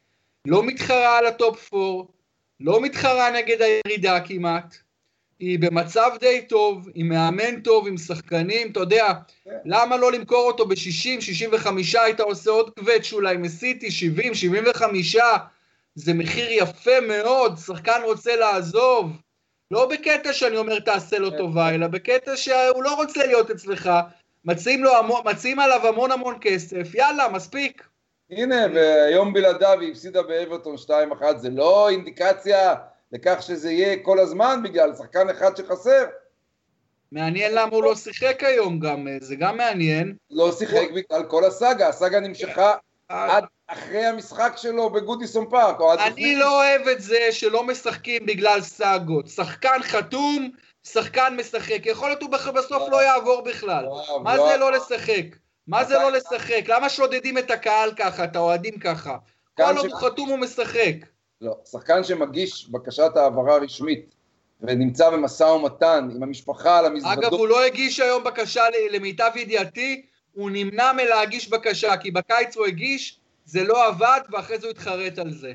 לא 0.47 0.63
מתחרה 0.63 1.17
על 1.17 1.25
ה 1.25 1.37
top 1.37 1.73
4, 1.73 2.03
לא 2.59 2.81
מתחרה 2.81 3.31
נגד 3.31 3.57
הירידה 3.61 4.19
כמעט, 4.19 4.75
היא 5.43 5.59
במצב 5.59 6.11
די 6.19 6.41
טוב, 6.41 6.89
עם 6.95 7.09
מאמן 7.09 7.61
טוב, 7.61 7.87
עם 7.87 7.97
שחקנים, 7.97 8.71
אתה 8.71 8.79
יודע. 8.79 9.13
למה 9.65 9.97
לא 9.97 10.11
למכור 10.11 10.47
אותו 10.47 10.65
ב-60, 10.65 11.21
65, 11.21 11.95
היית 11.95 12.19
עושה 12.19 12.51
עוד 12.51 12.69
קוועטש 12.69 13.13
אולי 13.13 13.37
מסיטי, 13.37 13.91
70, 13.91 14.33
75, 14.33 15.15
זה 15.95 16.13
מחיר 16.13 16.47
יפה 16.51 17.01
מאוד, 17.07 17.57
שחקן 17.65 18.01
רוצה 18.03 18.35
לעזוב, 18.35 19.11
לא 19.71 19.89
בקטע 19.89 20.33
שאני 20.33 20.57
אומר 20.57 20.79
תעשה 20.79 21.19
לו 21.19 21.29
טובה, 21.37 21.69
אלא 21.69 21.87
בקטע 21.87 22.37
שהוא 22.37 22.83
לא 22.83 22.95
רוצה 22.95 23.25
להיות 23.25 23.51
אצלך, 23.51 23.89
מציעים, 24.45 24.83
לו, 24.83 24.91
מציעים 25.25 25.59
עליו 25.59 25.87
המון 25.87 26.11
המון 26.11 26.37
כסף, 26.41 26.95
יאללה, 26.95 27.29
מספיק. 27.29 27.83
הנה, 28.29 28.65
והיום 28.73 29.33
בלעדיו 29.33 29.79
היא 29.79 29.91
הפסידה 29.91 30.23
באברטון 30.23 30.75
2-1, 30.75 31.37
זה 31.37 31.49
לא 31.49 31.89
אינדיקציה 31.89 32.75
לכך 33.13 33.41
שזה 33.41 33.71
יהיה 33.71 33.97
כל 34.03 34.19
הזמן 34.19 34.59
בגלל 34.63 34.95
שחקן 34.95 35.29
אחד 35.29 35.57
שחסר. 35.57 36.05
מעניין 37.11 37.55
למה 37.55 37.75
הוא 37.75 37.83
לא 37.83 37.95
שיחק 37.95 38.43
היום 38.43 38.79
גם, 38.79 39.07
זה 39.21 39.35
גם 39.35 39.57
מעניין. 39.57 40.15
לא 40.31 40.51
שיחק 40.51 40.87
בגלל 40.95 41.23
כל 41.23 41.45
הסאגה, 41.45 41.87
הסאגה 41.87 42.19
נמשכה 42.19 42.75
אה. 43.11 43.37
עד 43.37 43.43
אחרי 43.67 44.05
המשחק 44.05 44.53
שלו 44.57 44.89
בגודיסון 44.89 45.45
פארק. 45.49 45.77
אני 45.99 46.35
לא 46.35 46.61
אוהב 46.61 46.87
את 46.87 47.01
זה 47.01 47.27
שלא 47.31 47.63
משחקים 47.63 48.25
בגלל 48.25 48.61
סאגות. 48.61 49.27
שחקן 49.27 49.83
חתום, 49.83 50.49
שחקן 50.83 51.35
משחק. 51.39 51.85
יכול 51.85 52.09
להיות 52.09 52.21
הוא 52.21 52.29
בסוף 52.29 52.89
לא 52.89 53.03
יעבור 53.03 53.41
בכלל. 53.41 53.85
מה 54.23 54.37
זה 54.37 54.57
לא 54.57 54.71
לשחק? 54.71 55.25
מה 55.67 55.83
זה 55.83 55.93
לא 55.93 56.11
לשחק? 56.11 56.61
למה 56.67 56.89
שודדים 56.89 57.37
את 57.37 57.51
הקהל 57.51 57.91
ככה, 57.95 58.23
את 58.23 58.35
האוהדים 58.35 58.79
ככה? 58.79 59.17
כל 59.57 59.77
עוד 59.77 59.91
הוא 59.91 59.99
חתום 59.99 60.29
הוא 60.29 60.39
משחק. 60.39 61.12
לא, 61.43 61.57
שחקן 61.71 62.03
שמגיש 62.03 62.69
בקשת 62.69 63.11
העברה 63.15 63.57
רשמית 63.57 64.15
ונמצא 64.61 65.09
במשא 65.09 65.43
ומתן 65.43 66.09
עם 66.15 66.23
המשפחה 66.23 66.79
על 66.79 66.85
המזוודות... 66.85 67.23
אגב, 67.23 67.33
הוא 67.33 67.47
לא 67.47 67.65
הגיש 67.65 67.99
היום 67.99 68.23
בקשה, 68.23 68.63
למיטב 68.91 69.31
ידיעתי, 69.35 70.05
הוא 70.33 70.49
נמנע 70.53 70.91
מלהגיש 70.93 71.49
בקשה, 71.49 71.97
כי 71.97 72.11
בקיץ 72.11 72.57
הוא 72.57 72.65
הגיש, 72.65 73.19
זה 73.45 73.63
לא 73.63 73.87
עבד, 73.87 74.19
ואחרי 74.31 74.59
זה 74.59 74.67
הוא 74.67 74.71
התחרט 74.71 75.19
על 75.19 75.31
זה. 75.31 75.53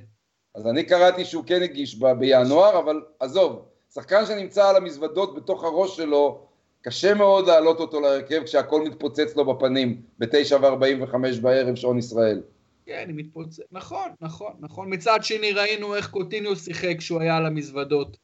אז 0.55 0.66
אני 0.66 0.85
קראתי 0.85 1.24
שהוא 1.24 1.44
כן 1.46 1.62
הגיש 1.62 1.98
ב- 1.98 2.12
בינואר, 2.12 2.79
אבל 2.79 3.03
עזוב, 3.20 3.64
שחקן 3.94 4.27
שנמצא 4.27 4.68
על 4.68 4.77
המזוודות 4.77 5.35
בתוך 5.35 5.64
הראש 5.64 5.96
שלו, 5.96 6.40
קשה 6.83 7.14
מאוד 7.14 7.46
להעלות 7.46 7.81
אותו 7.81 8.01
להרכב 8.01 8.44
כשהכל 8.44 8.83
מתפוצץ 8.83 9.37
לו 9.37 9.44
בפנים, 9.44 10.03
ב-9.45 10.18 11.40
בערב 11.42 11.74
שעון 11.74 11.98
ישראל. 11.98 12.42
כן, 12.88 13.05
היא 13.09 13.16
מתפוצצת, 13.16 13.62
נכון, 13.72 14.11
נכון, 14.20 14.53
נכון. 14.61 14.92
מצד 14.92 15.18
שני 15.22 15.53
ראינו 15.53 15.94
איך 15.94 16.11
קוטיניו 16.11 16.57
שיחק 16.57 16.94
כשהוא 16.98 17.20
היה 17.20 17.37
על 17.37 17.46
המזוודות 17.46 18.16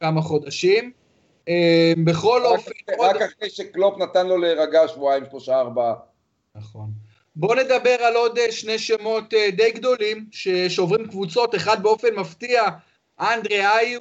כמה 0.00 0.22
חודשים. 0.22 0.92
אה, 1.48 1.92
בכל 2.04 2.44
אופן... 2.44 2.70
רק. 3.00 3.16
אחרי 3.22 3.50
שקלופ 3.50 3.98
נתן 3.98 4.26
לו 4.26 4.38
להירגע 4.38 4.88
שבועיים, 4.88 5.24
שלושה, 5.30 5.60
ארבעה. 5.60 5.94
נכון. 6.54 6.90
בואו 7.36 7.54
נדבר 7.54 7.96
על 8.00 8.16
עוד 8.16 8.38
אה, 8.38 8.52
שני 8.52 8.78
שמות 8.78 9.34
אה, 9.34 9.50
די 9.50 9.70
גדולים 9.70 10.26
שעוברים 10.68 11.08
קבוצות, 11.08 11.54
אחד 11.54 11.82
באופן 11.82 12.14
מפתיע, 12.14 12.62
אנדרי 13.20 13.66
איו 13.66 14.00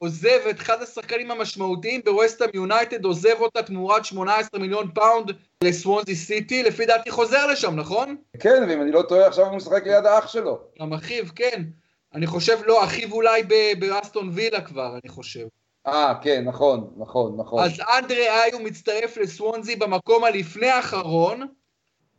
עוזב 0.00 0.40
את 0.50 0.60
אחד 0.60 0.82
השחקנים 0.82 1.30
המשמעותיים 1.30 2.00
בווסטהאם 2.04 2.50
יונייטד, 2.54 3.04
עוזב 3.04 3.40
אותה 3.40 3.62
תמורת 3.62 4.04
18 4.04 4.60
מיליון 4.60 4.90
פאונד 4.94 5.32
לסוונזי 5.64 6.16
סיטי, 6.16 6.62
לפי 6.62 6.86
דעתי 6.86 7.10
חוזר 7.10 7.46
לשם, 7.46 7.76
נכון? 7.76 8.16
כן, 8.40 8.62
ואם 8.68 8.82
אני 8.82 8.92
לא 8.92 9.02
טועה, 9.02 9.26
עכשיו 9.26 9.46
הוא 9.46 9.56
משחק 9.56 9.86
ליד 9.86 10.06
האח 10.06 10.28
שלו. 10.28 10.58
גם 10.80 10.92
אחיו, 10.92 11.24
כן. 11.34 11.62
אני 12.14 12.26
חושב, 12.26 12.58
לא, 12.66 12.84
אחיו 12.84 13.12
אולי 13.12 13.42
באסטון 13.78 14.30
וילה 14.34 14.60
כבר, 14.60 14.98
אני 15.02 15.08
חושב. 15.08 15.46
אה, 15.86 16.14
כן, 16.22 16.44
נכון, 16.44 16.90
נכון, 16.96 17.36
נכון. 17.36 17.64
אז 17.64 17.72
אנדרי 17.98 18.28
איו 18.28 18.60
מצטרף 18.60 19.16
לסוונזי 19.16 19.76
במקום 19.76 20.24
הלפני 20.24 20.68
האחרון, 20.68 21.46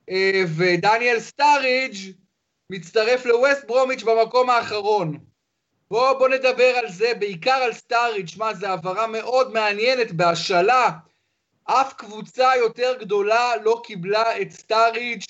אה, 0.10 0.44
ודניאל 0.56 1.20
סטאריג' 1.20 1.96
מצטרף 2.70 3.26
לווסט 3.26 3.68
ברומיץ' 3.68 4.04
במקום 4.04 4.50
האחרון. 4.50 5.29
בוא, 5.92 6.20
בוא 6.20 6.28
נדבר 6.28 6.74
על 6.84 6.90
זה, 6.90 7.12
בעיקר 7.20 7.52
על 7.52 7.74
סטאריג', 7.74 8.28
שמע, 8.28 8.54
זו 8.54 8.68
העברה 8.68 9.08
מאוד 9.08 9.54
מעניינת 9.54 10.12
בהשאלה. 10.12 10.90
אף 11.66 11.94
קבוצה 11.94 12.50
יותר 12.58 12.94
גדולה 13.00 13.52
לא 13.64 13.82
קיבלה 13.84 14.42
את 14.42 14.52
סטאריג', 14.52 15.22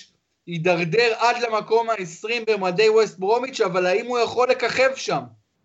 הידרדר 0.47 1.13
עד 1.17 1.35
למקום 1.41 1.89
ה-20 1.89 2.31
במדי 2.47 2.89
ווסט 2.89 3.19
ברומיץ', 3.19 3.61
אבל 3.61 3.85
האם 3.85 4.05
הוא 4.05 4.19
יכול 4.19 4.49
לככב 4.49 4.89
שם? 4.95 5.19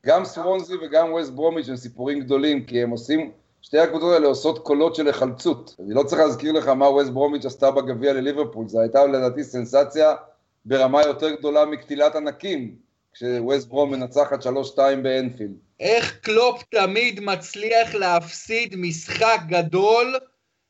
גם 0.07 0.25
סוונזי 0.25 0.75
וגם 0.75 1.13
ווסט 1.13 1.31
ברומיץ' 1.31 1.69
הם 1.69 1.77
סיפורים 1.77 2.21
גדולים, 2.21 2.65
כי 2.65 2.83
הם 2.83 2.91
עושים, 2.91 3.31
שתי 3.63 3.79
הקבוצות 3.79 4.13
האלה 4.13 4.27
עושות 4.27 4.59
קולות 4.59 4.95
של 4.95 5.07
היחלצות. 5.07 5.77
אני 5.85 5.95
לא 5.95 6.03
צריך 6.03 6.23
להזכיר 6.23 6.53
לך 6.53 6.69
מה 6.69 6.89
ווסט 6.89 7.11
ברומיץ' 7.11 7.45
עשתה 7.45 7.71
בגביע 7.71 8.13
לליברפול, 8.13 8.69
זו 8.69 8.81
הייתה 8.81 9.07
לדעתי 9.07 9.45
סנסציה 9.45 10.15
ברמה 10.65 11.03
יותר 11.03 11.31
גדולה 11.31 11.65
מקטילת 11.65 12.17
ענקים, 12.17 12.84
כשווסט 13.15 13.69
ברום 13.69 13.91
מנצחת 13.91 14.43
3-2 14.43 14.47
באנפילד. 15.03 15.57
איך 15.81 16.19
קלופ 16.21 16.63
תמיד 16.63 17.21
מצליח 17.21 17.95
להפסיד 17.95 18.77
משחק 18.77 19.39
גדול 19.49 20.17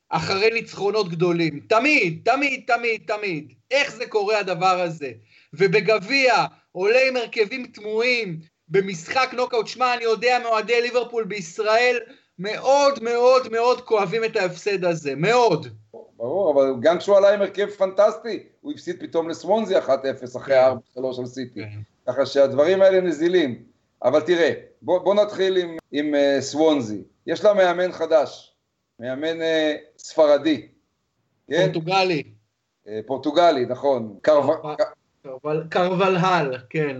אחרי 0.08 0.50
ניצחונות 0.50 1.08
גדולים. 1.08 1.60
תמיד, 1.68 2.20
תמיד, 2.24 2.62
תמיד, 2.66 3.00
תמיד. 3.06 3.52
איך 3.70 3.96
זה 3.96 4.06
קורה 4.06 4.38
הדבר 4.38 4.80
הזה? 4.80 5.12
ובגביע 5.54 6.34
עולה 6.72 7.08
עם 7.08 7.16
הרכבים 7.16 7.66
תמוהים, 7.66 8.40
במשחק 8.68 9.30
נוקאוט, 9.32 9.66
שמע, 9.66 9.94
אני 9.94 10.04
יודע 10.04 10.38
מאוהדי 10.42 10.82
ליברפול 10.82 11.24
בישראל, 11.24 11.98
מאוד 12.38 13.02
מאוד 13.02 13.52
מאוד 13.52 13.80
כואבים 13.80 14.24
את 14.24 14.36
ההפסד 14.36 14.84
הזה, 14.84 15.14
מאוד. 15.14 15.66
ברור, 16.16 16.52
אבל 16.52 16.80
גם 16.80 16.98
כשהוא 16.98 17.16
עלה 17.16 17.34
עם 17.34 17.40
הרכב 17.40 17.70
פנטסטי, 17.70 18.42
הוא 18.60 18.72
הפסיד 18.72 19.00
פתאום 19.00 19.28
לסוונזי 19.28 19.78
1-0 19.78 19.88
אחרי 20.36 20.66
4-3 20.66 20.72
כן. 20.94 21.00
על 21.20 21.26
סיטי. 21.26 21.60
כן. 22.06 22.12
ככה 22.12 22.26
שהדברים 22.26 22.82
האלה 22.82 23.00
נזילים. 23.00 23.62
אבל 24.02 24.20
תראה, 24.20 24.52
בוא, 24.82 24.98
בוא 24.98 25.14
נתחיל 25.14 25.56
עם, 25.56 25.76
עם 25.92 26.14
uh, 26.14 26.40
סוונזי. 26.40 27.02
יש 27.26 27.44
לה 27.44 27.54
מאמן 27.54 27.92
חדש, 27.92 28.54
מאמן 29.00 29.40
uh, 29.40 29.44
ספרדי. 29.98 30.68
כן? 31.50 31.72
פורטוגלי. 31.72 32.22
Uh, 32.86 32.90
פורטוגלי, 33.06 33.66
נכון. 33.66 34.16
קרוולהל, 35.70 36.56
כן. 36.70 36.98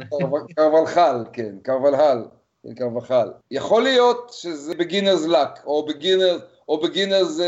קרוולחל, 0.57 1.25
כן, 1.33 1.55
קרוולהל, 1.63 2.25
כן, 2.63 2.75
קרוולחל. 2.75 3.33
יכול 3.51 3.83
להיות 3.83 4.31
שזה 4.33 4.75
בגינרס 4.75 5.27
לק, 5.27 5.61
או 5.67 5.87
בגינרס... 5.87 6.43
או 6.69 6.81
בגינרס 6.81 7.41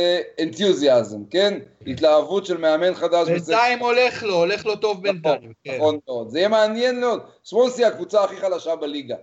אנתוזיאזם, 0.43 1.25
כן? 1.31 1.59
התלהבות 1.87 2.47
של 2.47 2.57
מאמן 2.57 2.95
חדש. 2.95 3.29
בינתיים 3.29 3.79
הולך 3.79 4.23
לו, 4.23 4.35
הולך 4.35 4.67
לו 4.67 4.77
טוב 4.77 5.03
בינתיים. 5.03 5.37
נכון, 5.37 5.53
כן. 5.65 5.77
נכון 5.77 5.99
מאוד. 6.09 6.29
זה 6.29 6.39
יהיה 6.39 6.49
מעניין 6.49 7.01
מאוד. 7.01 7.21
סוונסי 7.45 7.85
הקבוצה 7.85 8.25
הכי 8.25 8.37
חלשה 8.37 8.77
בליגה. 8.77 9.17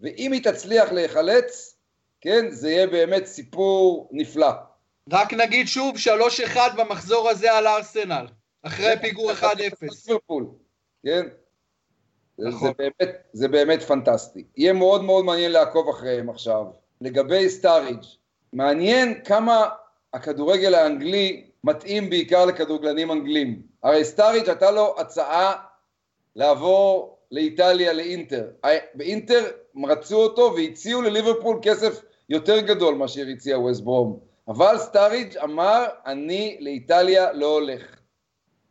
ואם 0.00 0.32
היא 0.32 0.42
תצליח 0.44 0.92
להיחלץ, 0.92 1.76
כן, 2.20 2.50
זה 2.50 2.70
יהיה 2.70 2.86
באמת 2.86 3.26
סיפור 3.26 4.08
נפלא. 4.12 4.50
רק 5.12 5.32
נגיד 5.32 5.68
שוב, 5.68 5.96
3-1 6.54 6.58
במחזור 6.76 7.28
הזה 7.28 7.52
על 7.52 7.66
ארסנל, 7.66 8.26
אחרי 8.62 8.94
פיגור 9.00 9.32
1-0. 9.32 9.44
כן? 11.06 11.26
נכון. 12.38 12.68
זה 12.68 12.74
באמת, 12.78 13.16
זה 13.32 13.48
באמת 13.48 13.82
פנטסטי. 13.82 14.44
יהיה 14.56 14.72
מאוד 14.72 15.04
מאוד 15.04 15.24
מעניין 15.24 15.52
לעקוב 15.52 15.88
אחריהם 15.88 16.30
עכשיו. 16.30 16.64
לגבי 17.00 17.48
סטאריג', 17.50 18.02
מעניין 18.56 19.24
כמה 19.24 19.68
הכדורגל 20.14 20.74
האנגלי 20.74 21.44
מתאים 21.64 22.10
בעיקר 22.10 22.44
לכדורגלנים 22.44 23.12
אנגלים. 23.12 23.62
הרי 23.82 24.04
סטאריג' 24.04 24.48
הייתה 24.48 24.70
לו 24.70 24.94
הצעה 24.98 25.52
לעבור 26.36 27.18
לאיטליה, 27.30 27.92
לאינטר. 27.92 28.46
באינטר 28.94 29.44
רצו 29.86 30.16
אותו 30.16 30.54
והציעו 30.56 31.02
לליברפול 31.02 31.58
כסף 31.62 32.02
יותר 32.28 32.60
גדול 32.60 32.94
מאשר 32.94 33.26
הציע 33.32 33.58
ווסט 33.58 33.80
ברום. 33.80 34.18
אבל 34.48 34.78
סטאריג' 34.78 35.36
אמר, 35.38 35.86
אני 36.06 36.56
לאיטליה 36.60 37.32
לא 37.32 37.46
הולך. 37.46 37.82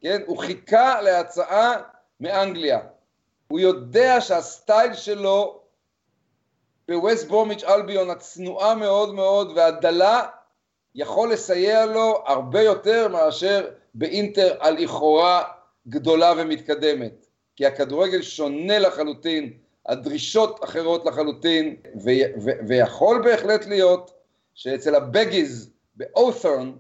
כן? 0.02 0.22
הוא 0.26 0.38
חיכה 0.38 1.02
להצעה 1.02 1.74
מאנגליה. 2.20 2.80
הוא 3.48 3.60
יודע 3.60 4.22
שהסטייל 4.22 4.94
שלו 4.94 5.62
בווסט 6.90 7.28
ברומיץ' 7.28 7.64
אלביון 7.64 8.10
הצנועה 8.10 8.76
מאוד 8.76 9.14
מאוד 9.14 9.52
והדלה 9.56 10.22
יכול 10.96 11.34
לסייע 11.34 11.86
לו 11.86 12.24
הרבה 12.26 12.62
יותר 12.62 13.08
מאשר 13.08 13.68
באינטר 13.94 14.58
הלכאורה 14.60 15.44
גדולה 15.88 16.34
ומתקדמת. 16.38 17.28
כי 17.56 17.66
הכדורגל 17.66 18.22
שונה 18.22 18.80
לחלוטין, 18.80 19.54
הדרישות 19.86 20.64
אחרות 20.64 21.06
לחלוטין, 21.06 21.76
ו- 22.04 22.42
ו- 22.44 22.68
ויכול 22.68 23.22
בהחלט 23.24 23.66
להיות 23.66 24.12
שאצל 24.56 24.96
הבגיז 24.96 25.70
באות'רן, 25.96 26.72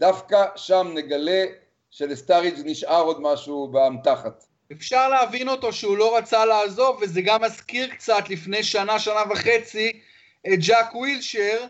דווקא 0.00 0.46
שם 0.56 0.92
נגלה 0.94 1.44
שלסטאריג' 1.90 2.54
נשאר 2.64 3.02
עוד 3.02 3.20
משהו 3.20 3.68
באמתחת. 3.68 4.44
אפשר 4.72 5.08
להבין 5.08 5.48
אותו 5.48 5.72
שהוא 5.72 5.96
לא 5.96 6.16
רצה 6.16 6.44
לעזוב, 6.44 6.98
וזה 7.02 7.22
גם 7.22 7.42
מזכיר 7.42 7.88
קצת 7.88 8.30
לפני 8.30 8.62
שנה, 8.62 8.98
שנה 8.98 9.22
וחצי, 9.30 10.00
את 10.46 10.58
ג'אק 10.66 10.94
ווילשר, 10.94 11.66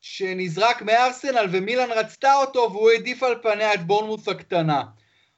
שנזרק 0.00 0.82
מארסנל 0.82 1.46
ומילן 1.50 1.90
רצתה 1.90 2.34
אותו 2.34 2.68
והוא 2.72 2.90
העדיף 2.90 3.22
על 3.22 3.34
פניה 3.42 3.74
את 3.74 3.86
בורנמוס 3.86 4.28
הקטנה. 4.28 4.82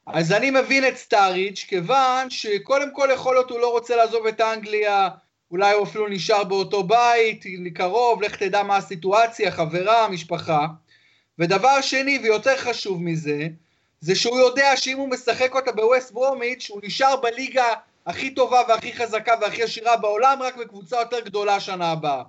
אז 0.07 0.33
אני 0.33 0.51
מבין 0.51 0.89
את 0.89 0.97
סטאריץ', 0.97 1.65
כיוון 1.69 2.31
שקודם 2.31 2.91
כל 2.93 3.09
יכול 3.15 3.35
להיות 3.35 3.51
הוא 3.51 3.61
לא 3.61 3.73
רוצה 3.73 3.97
לעזוב 3.97 4.27
את 4.27 4.41
אנגליה, 4.41 5.09
אולי 5.51 5.73
הוא 5.73 5.85
אפילו 5.85 6.09
נשאר 6.09 6.45
באותו 6.45 6.83
בית, 6.83 7.45
קרוב, 7.75 8.23
לך 8.23 8.37
תדע 8.37 8.63
מה 8.63 8.77
הסיטואציה, 8.77 9.51
חברה, 9.51 10.09
משפחה. 10.09 10.67
ודבר 11.39 11.81
שני, 11.81 12.19
ויותר 12.23 12.57
חשוב 12.57 13.03
מזה, 13.03 13.49
זה 14.05 14.15
שהוא 14.15 14.39
יודע 14.39 14.77
שאם 14.77 14.97
הוא 14.97 15.09
משחק 15.09 15.55
אותה 15.55 15.73
בווסט 15.73 16.13
ברומיץ', 16.13 16.71
הוא 16.71 16.81
נשאר 16.85 17.17
בליגה 17.17 17.65
הכי 18.07 18.31
טובה 18.31 18.63
והכי 18.69 18.93
חזקה 18.93 19.35
והכי 19.41 19.63
עשירה 19.63 19.97
בעולם, 19.97 20.39
רק 20.43 20.57
בקבוצה 20.57 20.97
יותר 20.97 21.21
גדולה 21.21 21.61
שנה 21.61 21.91
הבאה. 21.91 22.23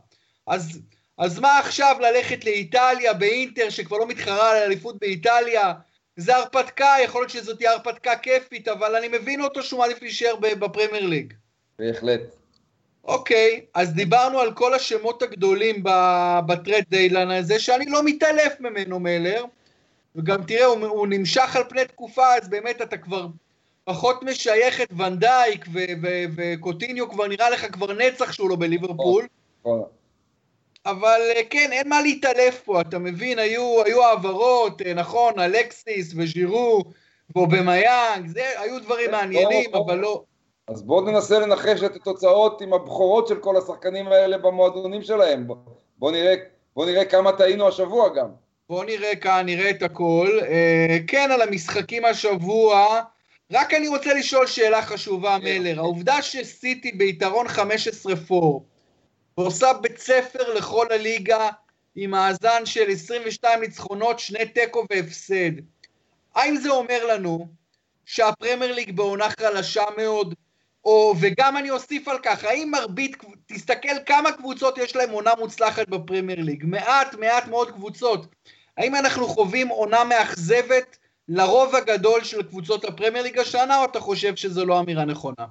אז, 0.48 0.80
אז 1.18 1.40
מה 1.40 1.60
עכשיו 1.60 1.96
ללכת 2.00 2.46
לאיטליה, 2.46 3.14
באינטר, 3.14 3.70
שכבר 3.70 3.98
לא 3.98 4.08
מתחרה 4.08 4.52
על 4.52 4.58
אליפות 4.58 5.00
באיטליה? 5.00 5.74
זה 6.16 6.36
הרפתקה, 6.36 6.96
יכול 7.04 7.22
להיות 7.22 7.32
שזאת 7.32 7.58
תהיה 7.58 7.72
הרפתקה 7.72 8.16
כיפית, 8.16 8.68
אבל 8.68 8.96
אני 8.96 9.08
מבין 9.08 9.42
אותו 9.42 9.64
שהוא 9.64 9.80
מעדיף 9.80 10.02
להישאר 10.02 10.36
בפרמייר 10.36 11.06
ליג. 11.06 11.34
בהחלט. 11.80 12.22
אוקיי, 13.04 13.62
אז 13.74 13.94
דיברנו 13.94 14.40
על 14.40 14.54
כל 14.54 14.74
השמות 14.74 15.24
הגדולים 15.24 15.84
בדדליין 16.48 16.84
דיי 16.90 17.32
הזה, 17.32 17.60
שאני 17.60 17.86
לא 17.86 18.04
מתעלף 18.04 18.60
ממנו, 18.60 19.00
מלר. 19.00 19.46
וגם 20.16 20.44
תראה, 20.44 20.66
הוא, 20.66 20.86
הוא 20.86 21.08
נמשך 21.08 21.56
על 21.56 21.64
פני 21.70 21.86
תקופה, 21.86 22.36
אז 22.36 22.50
באמת 22.50 22.82
אתה 22.82 22.98
כבר 22.98 23.28
פחות 23.84 24.24
משייך 24.24 24.82
את 24.82 24.90
ונדייק, 24.98 25.66
וקוטיניו 26.38 27.10
כבר 27.10 27.28
נראה 27.28 27.50
לך 27.50 27.74
כבר 27.74 27.94
נצח 27.94 28.32
שהוא 28.32 28.50
לא 28.50 28.56
בליברפול. 28.56 29.28
אבל 30.86 31.22
אה, 31.36 31.42
כן, 31.50 31.70
אין 31.72 31.90
מה 31.90 32.02
להתעלף 32.02 32.62
פה, 32.66 32.82
אתה 32.82 33.00
מבין? 33.00 33.40
היו, 33.40 33.84
היו 33.86 34.04
העברות, 34.04 34.82
אה, 34.82 34.94
נכון, 34.94 35.40
אלקסיס 35.40 36.14
וז'ירו 36.18 36.84
ואובמיאנג, 37.36 38.28
זה, 38.28 38.44
היו 38.58 38.80
דברים 38.80 39.12
מעניינים, 39.12 39.76
אבל 39.76 39.96
לא... 39.96 40.24
אז 40.68 40.82
בואו 40.84 41.02
ננסה 41.02 41.40
לנחש 41.40 41.84
את 41.84 41.96
התוצאות 41.96 42.62
עם 42.62 42.74
הבכורות 42.74 43.28
של 43.28 43.36
כל 43.36 43.58
השחקנים 43.58 44.08
האלה 44.08 44.38
במועדונים 44.38 45.02
שלהם. 45.02 45.48
בואו 45.98 46.12
נראה, 46.12 46.36
בוא 46.76 46.86
נראה 46.86 47.06
כמה 47.06 47.32
טעינו 47.32 47.68
השבוע 47.68 48.10
גם. 48.10 48.45
בואו 48.70 48.84
נראה 48.84 49.16
כאן, 49.16 49.46
נראה 49.46 49.70
את 49.70 49.84
הכל. 49.84 50.40
Uh, 50.42 50.46
כן, 51.08 51.30
על 51.32 51.42
המשחקים 51.42 52.06
השבוע, 52.06 53.02
רק 53.52 53.74
אני 53.74 53.88
רוצה 53.88 54.14
לשאול 54.14 54.48
שאלה 54.48 54.82
חשובה, 54.82 55.38
כן. 55.42 55.62
מלר. 55.62 55.80
העובדה 55.80 56.22
שסיטי 56.22 56.92
ביתרון 56.92 57.48
15-4, 57.48 58.34
ועושה 59.38 59.74
בית 59.74 59.98
ספר 59.98 60.54
לכל 60.54 60.88
הליגה, 60.92 61.50
עם 61.96 62.12
מאזן 62.12 62.66
של 62.66 62.90
22 62.90 63.60
ניצחונות, 63.62 64.20
שני 64.20 64.46
תיקו 64.46 64.86
והפסד. 64.90 65.52
האם 66.36 66.56
זה 66.56 66.70
אומר 66.70 67.06
לנו 67.06 67.48
שהפרמייר 68.06 68.74
ליג 68.76 68.92
בעונה 68.92 69.30
חלשה 69.30 69.84
מאוד, 69.98 70.36
או, 70.86 71.16
וגם 71.20 71.58
אני 71.58 71.70
אוסיף 71.70 72.08
על 72.08 72.18
כך, 72.24 72.44
האם 72.44 72.72
מרבית, 72.72 73.18
תסתכל 73.46 74.04
כמה 74.06 74.32
קבוצות 74.32 74.78
יש 74.78 74.96
להם 74.96 75.10
עונה 75.10 75.32
מוצלחת 75.40 75.88
בפרמייר 75.88 76.42
ליג, 76.42 76.64
מעט 76.66 77.16
מעט 77.16 77.48
מאוד 77.48 77.72
קבוצות. 77.72 78.26
האם 78.78 78.96
אנחנו 78.96 79.28
חווים 79.28 79.68
עונה 79.68 80.04
מאכזבת 80.04 80.98
לרוב 81.30 81.76
הגדול 81.76 82.24
של 82.24 82.44
קבוצות 82.44 82.86
הפרמייר 82.86 83.24
ליג 83.24 83.40
השנה, 83.40 83.80
או 83.80 83.86
אתה 83.86 84.00
חושב 84.00 84.36
שזו 84.36 84.66
לא 84.66 84.80
אמירה 84.80 85.06
נכונה? 85.06 85.46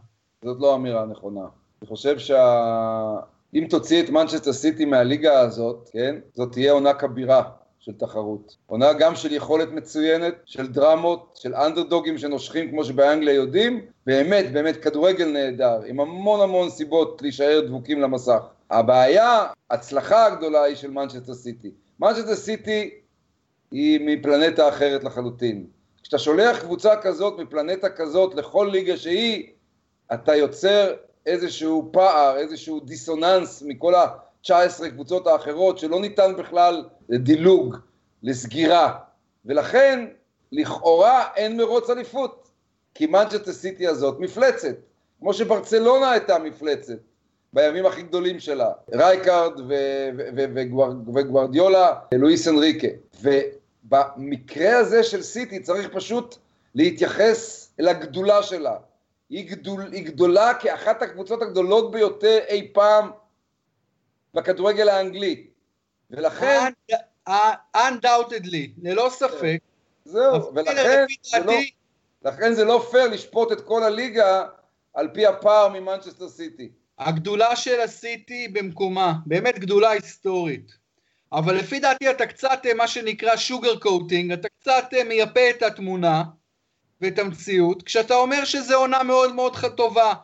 זאת 0.44 0.56
לא 0.60 0.74
אמירה 0.74 1.06
נכונה. 1.06 1.40
אני 1.82 1.88
חושב 1.88 2.18
שאם 2.18 3.66
תוציא 3.70 4.02
את 4.02 4.10
מנצ'סטר 4.10 4.52
סיטי 4.52 4.84
מהליגה 4.84 5.40
הזאת, 5.40 5.90
כן, 5.92 6.16
זאת 6.34 6.52
תהיה 6.52 6.72
עונה 6.72 6.94
כבירה 6.94 7.42
של 7.78 7.92
תחרות. 7.92 8.56
עונה 8.66 8.92
גם 8.92 9.16
של 9.16 9.32
יכולת 9.32 9.68
מצוינת, 9.72 10.34
של 10.44 10.66
דרמות, 10.66 11.38
של 11.42 11.54
אנדרדוגים 11.54 12.18
שנושכים 12.18 12.70
כמו 12.70 12.84
שבאנגליה 12.84 13.34
יודעים, 13.34 13.80
באמת, 14.06 14.52
באמת 14.52 14.76
כדורגל 14.76 15.28
נהדר, 15.28 15.80
עם 15.86 16.00
המון 16.00 16.40
המון 16.40 16.70
סיבות 16.70 17.22
להישאר 17.22 17.60
דבוקים 17.66 18.00
למסך. 18.00 18.40
הבעיה, 18.70 19.46
הצלחה 19.70 20.26
הגדולה 20.26 20.62
היא 20.62 20.76
של 20.76 20.90
מנצ'סטר 20.90 21.34
סיטי. 21.34 21.70
מנצ'סטר 22.00 22.34
סיטי 22.34 22.90
היא 23.74 24.00
מפלנטה 24.02 24.68
אחרת 24.68 25.04
לחלוטין. 25.04 25.66
כשאתה 26.02 26.18
שולח 26.18 26.62
קבוצה 26.62 26.96
כזאת 26.96 27.38
מפלנטה 27.38 27.90
כזאת 27.90 28.34
לכל 28.34 28.68
ליגה 28.72 28.96
שהיא, 28.96 29.46
אתה 30.14 30.34
יוצר 30.36 30.94
איזשהו 31.26 31.88
פער, 31.92 32.36
איזשהו 32.36 32.80
דיסוננס 32.80 33.62
מכל 33.66 33.94
ה-19 33.94 34.88
קבוצות 34.90 35.26
האחרות 35.26 35.78
שלא 35.78 36.00
ניתן 36.00 36.32
בכלל 36.38 36.84
לדילוג, 37.08 37.76
לסגירה, 38.22 38.98
ולכן 39.44 40.06
לכאורה 40.52 41.24
אין 41.36 41.56
מרוץ 41.56 41.90
אליפות, 41.90 42.48
כי 42.94 43.06
מנצ'סטר 43.06 43.52
סיטי 43.52 43.86
הזאת 43.86 44.20
מפלצת, 44.20 44.76
כמו 45.20 45.34
שברצלונה 45.34 46.10
הייתה 46.10 46.38
מפלצת 46.38 46.98
בימים 47.52 47.86
הכי 47.86 48.02
גדולים 48.02 48.40
שלה, 48.40 48.70
רייקארד 48.92 49.60
וגוארדיולה, 51.14 51.94
לואיס 52.14 52.48
אנריקה, 52.48 52.88
ובמקרה 53.84 54.78
הזה 54.78 55.02
של 55.02 55.22
סיטי 55.22 55.60
צריך 55.60 55.88
פשוט 55.94 56.36
להתייחס 56.74 57.72
לגדולה 57.78 58.42
שלה, 58.42 58.76
היא, 59.30 59.50
גדול, 59.50 59.92
היא 59.92 60.04
גדולה 60.04 60.54
כאחת 60.54 61.02
הקבוצות 61.02 61.42
הגדולות 61.42 61.90
ביותר 61.90 62.38
אי 62.48 62.70
פעם 62.72 63.10
בכדורגל 64.34 64.88
האנגלי. 64.88 65.46
ולכן... 66.10 66.72
Undoubtedly, 67.76 68.68
ללא 68.82 69.08
ספק. 69.10 69.58
זהו, 70.04 70.54
ולכן 70.54 71.06
זה, 71.22 71.38
לא, 71.38 71.52
לכן 72.24 72.54
זה 72.54 72.64
לא 72.64 72.86
פייר 72.90 73.08
לשפוט 73.08 73.52
את 73.52 73.60
כל 73.60 73.82
הליגה 73.82 74.46
על 74.94 75.08
פי 75.14 75.26
הפער 75.26 75.68
ממנצ'סטר 75.68 76.28
סיטי. 76.28 76.68
הגדולה 76.98 77.56
של 77.56 77.80
הסיטי 77.80 78.48
במקומה, 78.48 79.12
באמת 79.26 79.58
גדולה 79.58 79.90
היסטורית. 79.90 80.76
אבל 81.34 81.54
לפי 81.54 81.80
דעתי 81.80 82.10
אתה 82.10 82.26
קצת, 82.26 82.60
אה, 82.66 82.74
מה 82.74 82.88
שנקרא 82.88 83.36
sugar 83.36 83.78
coating, 83.78 84.32
אתה 84.32 84.48
קצת 84.60 84.84
אה, 84.96 85.04
מייפה 85.04 85.50
את 85.50 85.62
התמונה 85.62 86.22
ואת 87.00 87.18
המציאות, 87.18 87.82
כשאתה 87.82 88.14
אומר 88.14 88.44
שזו 88.44 88.74
עונה 88.74 89.02
מאוד 89.02 89.34
מאוד 89.34 89.56
טובה. 89.76 90.14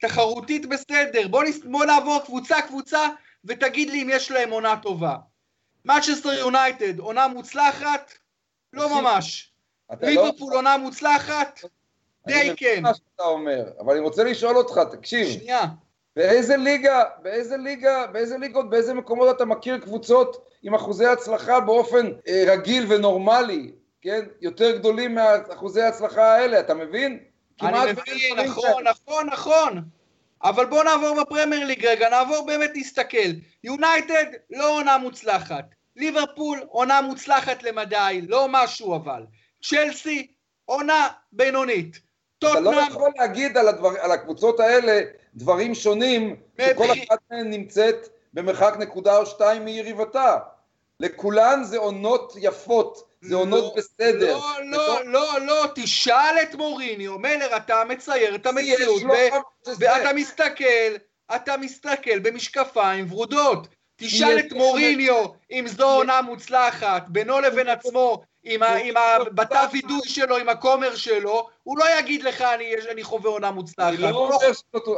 תחרותית 0.00 0.66
בסדר, 0.66 1.28
בוא, 1.28 1.44
נס... 1.44 1.60
בוא 1.64 1.84
נעבור 1.84 2.18
קבוצה 2.24 2.62
קבוצה 2.62 3.08
ותגיד 3.44 3.90
לי 3.90 4.02
אם 4.02 4.08
יש 4.10 4.30
להם 4.30 4.50
עונה 4.50 4.76
טובה. 4.82 5.16
מצ'סטר 5.84 6.32
יונייטד, 6.32 6.98
עונה 6.98 7.28
מוצלחת? 7.28 8.12
לא 8.72 9.00
ממש. 9.00 9.52
לא- 9.90 10.08
ליברפול 10.08 10.54
עונה 10.54 10.76
מוצלחת? 10.76 11.60
די 12.26 12.32
כן. 12.32 12.40
אני 12.40 12.50
מבין 12.50 12.82
מה 12.82 12.94
שאתה 12.94 13.22
אומר, 13.22 13.64
אבל 13.80 13.92
אני 13.92 14.00
רוצה 14.00 14.24
לשאול 14.24 14.56
אותך, 14.56 14.80
תקשיב. 14.92 15.28
שנייה. 15.28 15.62
באיזה 16.18 16.56
ליגה, 16.56 17.04
באיזה 17.22 17.56
ליגה, 17.56 18.06
באיזה 18.06 18.38
ליגות, 18.38 18.70
באיזה 18.70 18.94
מקומות 18.94 19.36
אתה 19.36 19.44
מכיר 19.44 19.78
קבוצות 19.78 20.48
עם 20.62 20.74
אחוזי 20.74 21.06
הצלחה 21.06 21.60
באופן 21.60 22.06
אה, 22.28 22.44
רגיל 22.46 22.86
ונורמלי, 22.88 23.72
כן? 24.00 24.24
יותר 24.40 24.76
גדולים 24.78 25.14
מאחוזי 25.14 25.82
ההצלחה 25.82 26.34
האלה, 26.34 26.60
אתה 26.60 26.74
מבין? 26.74 27.18
אני 27.62 27.92
מבין, 27.92 28.38
נכון, 28.38 28.84
נכון, 28.84 29.26
נכון. 29.26 29.82
אבל 30.42 30.66
בואו 30.66 30.82
נעבור 30.82 31.22
בפרמייר 31.22 31.66
ליג 31.66 31.86
רגע, 31.86 32.08
נעבור 32.08 32.46
באמת 32.46 32.70
להסתכל. 32.74 33.30
יונייטד 33.64 34.24
לא 34.50 34.78
עונה 34.78 34.98
מוצלחת. 34.98 35.64
ליברפול 35.96 36.60
עונה 36.68 37.00
מוצלחת 37.00 37.62
למדי, 37.62 38.20
לא 38.28 38.46
משהו 38.50 38.96
אבל. 38.96 39.22
צ'לסי 39.62 40.26
עונה 40.64 41.08
בינונית. 41.32 42.00
אתה 42.38 42.60
לא 42.60 42.70
יכול 42.70 43.10
להגיד 43.16 43.56
על, 43.56 43.68
הדבר, 43.68 43.90
על 44.00 44.12
הקבוצות 44.12 44.60
האלה 44.60 45.00
דברים 45.38 45.74
שונים, 45.74 46.36
שכל 46.60 46.84
אחת 46.92 47.18
מהן 47.30 47.50
נמצאת 47.50 48.08
במרחק 48.34 48.74
נקודה 48.78 49.16
או 49.16 49.26
שתיים 49.26 49.64
מיריבתה. 49.64 50.36
לכולן 51.00 51.64
זה 51.64 51.78
עונות 51.78 52.32
יפות, 52.36 53.08
זה 53.20 53.34
לא, 53.34 53.40
עונות 53.40 53.74
בסדר. 53.76 54.36
לא, 54.36 54.52
לא, 54.64 55.04
לא, 55.04 55.40
לא, 55.40 55.64
תשאל 55.74 56.36
את 56.42 56.54
מוריניו, 56.54 57.18
מלר, 57.18 57.56
אתה 57.56 57.82
מצייר 57.88 58.34
את 58.34 58.46
המציאות, 58.46 59.02
ואתה 59.78 60.12
מסתכל, 60.12 60.96
אתה 61.34 61.56
מסתכל 61.56 62.18
במשקפיים 62.18 63.12
ורודות. 63.12 63.68
תשאל 63.96 64.38
את 64.38 64.52
מוריניו 64.52 65.24
אם 65.50 65.64
זו 65.68 65.90
עונה 65.90 66.22
מוצלחת, 66.22 67.02
בינו 67.08 67.40
לבין 67.40 67.68
עצמו, 67.68 68.22
בתא 69.34 69.66
וידוי 69.72 70.00
שלו, 70.04 70.36
עם 70.36 70.48
הכומר 70.48 70.94
שלו, 70.94 71.48
הוא 71.64 71.78
לא 71.78 71.84
יגיד 71.98 72.22
לך 72.22 72.44
אני 72.90 73.04
חווה 73.04 73.30
עונה 73.30 73.50
מוצלחת. 73.50 73.98
לא 73.98 74.40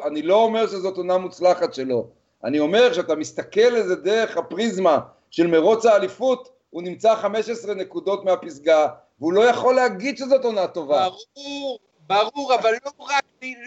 אני 0.06 0.22
לא 0.22 0.34
אומר 0.34 0.66
שזאת 0.66 0.96
עונה 0.96 1.18
מוצלחת 1.18 1.74
שלו. 1.74 2.06
אני 2.44 2.58
אומר 2.58 2.92
שאתה 2.92 3.14
מסתכל 3.14 3.60
על 3.60 3.82
זה 3.82 3.96
דרך 3.96 4.36
הפריזמה 4.36 4.98
של 5.30 5.46
מרוץ 5.46 5.86
האליפות, 5.86 6.48
הוא 6.70 6.82
נמצא 6.82 7.14
15 7.14 7.74
נקודות 7.74 8.24
מהפסגה, 8.24 8.88
והוא 9.20 9.32
לא 9.32 9.44
יכול 9.44 9.74
להגיד 9.74 10.18
שזאת 10.18 10.44
עונה 10.44 10.66
טובה. 10.66 11.08
ברור, 11.08 11.78
ברור, 12.06 12.54
אבל 12.54 12.72
לא 12.84 13.04
רק, 13.04 13.24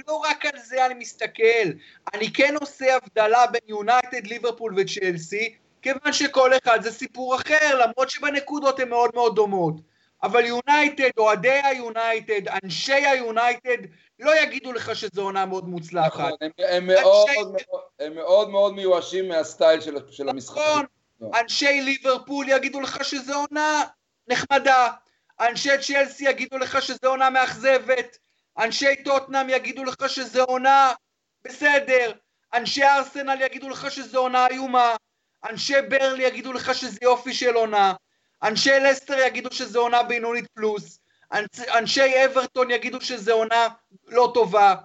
לא 0.07 0.13
רק 0.15 0.45
על 0.45 0.59
זה 0.59 0.85
אני 0.85 0.93
מסתכל. 0.93 1.69
אני 2.13 2.33
כן 2.33 2.55
עושה 2.61 2.95
הבדלה 2.95 3.47
בין 3.47 3.61
יונייטד, 3.67 4.27
ליברפול 4.27 4.73
וצ'לסי, 4.77 5.55
כיוון 5.83 6.13
שכל 6.13 6.51
אחד 6.57 6.81
זה 6.81 6.91
סיפור 6.91 7.35
אחר, 7.35 7.79
למרות 7.85 8.09
שבנקודות 8.09 8.79
הן 8.79 8.89
מאוד 8.89 9.11
מאוד 9.13 9.35
דומות. 9.35 9.75
אבל 10.23 10.45
יונייטד, 10.45 11.09
אוהדי 11.17 11.59
היונייטד, 11.63 12.47
אנשי 12.63 12.93
היונייטד, 12.93 13.77
לא 14.19 14.41
יגידו 14.41 14.73
לך 14.73 14.95
שזו 14.95 15.21
עונה 15.21 15.45
מאוד 15.45 15.67
מוצלחת. 15.67 16.19
נכון, 16.19 16.31
הם, 16.41 16.51
הם, 16.57 16.87
מאוד, 16.87 17.27
הם 17.99 18.15
מאוד 18.15 18.49
מאוד 18.49 18.73
מיואשים 18.73 19.27
מהסטייל 19.27 19.81
של, 19.81 19.95
של 20.11 20.29
המשחק. 20.29 20.57
נכון, 20.57 20.85
אנשי 21.41 21.81
ליברפול 21.81 22.49
יגידו 22.49 22.81
לך 22.81 23.05
שזו 23.05 23.33
עונה 23.33 23.83
נחמדה, 24.27 24.89
אנשי 25.39 25.69
צ'לסי 25.81 26.29
יגידו 26.29 26.57
לך 26.57 26.81
שזו 26.81 27.07
עונה 27.07 27.29
מאכזבת, 27.29 28.17
אנשי 28.57 29.03
טוטנאם 29.03 29.49
יגידו 29.49 29.83
לך 29.83 30.09
שזו 30.09 30.43
עונה 30.43 30.91
בסדר, 31.45 32.11
אנשי 32.53 32.83
ארסנל 32.83 33.41
יגידו 33.41 33.69
לך 33.69 33.91
שזו 33.91 34.19
עונה 34.19 34.47
איומה, 34.47 34.95
אנשי 35.49 35.81
ברלי 35.89 36.23
יגידו 36.23 36.53
לך 36.53 36.75
שזה 36.75 36.97
יופי 37.01 37.33
של 37.33 37.53
עונה, 37.55 37.93
אנשי 38.43 38.79
לסטר 38.79 39.19
יגידו 39.19 39.49
שזו 39.51 39.81
עונה 39.81 40.03
בינונית 40.03 40.47
פלוס, 40.47 40.99
אנשי 41.77 42.25
אברטון 42.25 42.71
יגידו 42.71 43.01
שזו 43.01 43.33
עונה 43.33 43.67
לא 44.07 44.31
טובה, 44.33 44.75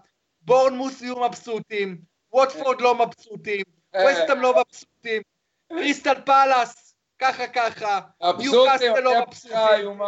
בורנמות' 0.41 1.03
יהיו 1.03 1.21
מבסוטים, 1.21 1.99
ווטפורד 2.33 2.81
לא 2.81 2.95
מבסוטים, 2.95 3.63
ווסטהאם 3.95 4.41
לא 4.41 4.55
מבסוטים, 4.61 5.23
קריסטל 5.69 6.21
פאלאס, 6.25 6.95
ככה 7.19 7.47
ככה, 7.47 8.01
ניוקאסטל 8.39 9.01
לא 9.01 9.23
מבסוטים. 9.23 10.01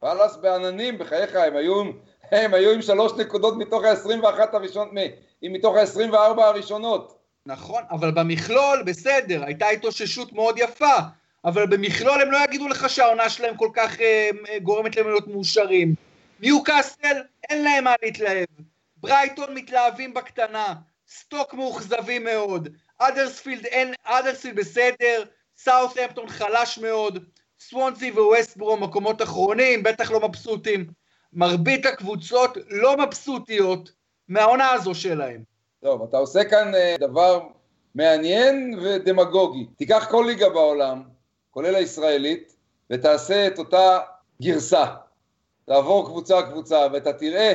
פאלאס 0.00 0.36
בעננים, 0.36 0.98
בחייך, 0.98 1.34
הם 1.34 1.56
היו, 1.56 1.82
הם 2.30 2.54
היו 2.54 2.70
עם 2.70 2.82
שלוש 2.82 3.12
נקודות 3.12 3.54
מתוך 3.56 3.84
ה-21 3.84 4.40
הראשונות, 4.52 4.88
מתוך 5.42 5.76
ה-24 5.76 6.40
הראשונות. 6.42 7.15
נכון, 7.46 7.82
אבל 7.90 8.10
במכלול, 8.10 8.82
בסדר, 8.82 9.44
הייתה 9.44 9.68
התאוששות 9.68 10.32
מאוד 10.32 10.58
יפה, 10.58 10.96
אבל 11.44 11.66
במכלול 11.66 12.20
הם 12.20 12.30
לא 12.30 12.38
יגידו 12.44 12.68
לך 12.68 12.90
שהעונה 12.90 13.28
שלהם 13.28 13.56
כל 13.56 13.68
כך 13.72 14.00
אה, 14.00 14.30
גורמת 14.62 14.96
להם 14.96 15.06
להיות 15.06 15.28
מאושרים. 15.28 15.94
ניוקאסטל, 16.40 17.16
אין 17.50 17.64
להם 17.64 17.84
מה 17.84 17.94
להתלהב. 18.02 18.46
ברייטון 18.96 19.54
מתלהבים 19.54 20.14
בקטנה, 20.14 20.74
סטוק 21.08 21.54
מאוכזבים 21.54 22.24
מאוד, 22.24 22.68
האדרספילד 22.98 23.66
אין, 23.66 23.94
האדרספילד 24.04 24.56
בסדר, 24.56 25.24
סאות'המפטון 25.58 26.28
חלש 26.28 26.78
מאוד, 26.78 27.24
סוונסי 27.60 28.10
ווסטברום 28.10 28.76
מקומות 28.76 29.22
אחרונים, 29.22 29.82
בטח 29.82 30.10
לא 30.10 30.28
מבסוטים. 30.28 30.86
מרבית 31.32 31.86
הקבוצות 31.86 32.56
לא 32.68 32.96
מבסוטיות 32.96 33.92
מהעונה 34.28 34.70
הזו 34.70 34.94
שלהם. 34.94 35.55
טוב, 35.80 36.02
אתה 36.08 36.16
עושה 36.16 36.44
כאן 36.44 36.72
uh, 36.74 37.00
דבר 37.00 37.40
מעניין 37.94 38.78
ודמגוגי. 38.82 39.66
תיקח 39.76 40.06
כל 40.10 40.24
ליגה 40.26 40.48
בעולם, 40.48 41.02
כולל 41.50 41.74
הישראלית, 41.74 42.56
ותעשה 42.90 43.46
את 43.46 43.58
אותה 43.58 43.98
גרסה. 44.42 44.84
תעבור 45.66 46.06
קבוצה 46.06 46.42
קבוצה, 46.42 46.86
ואתה 46.92 47.12
תראה 47.12 47.54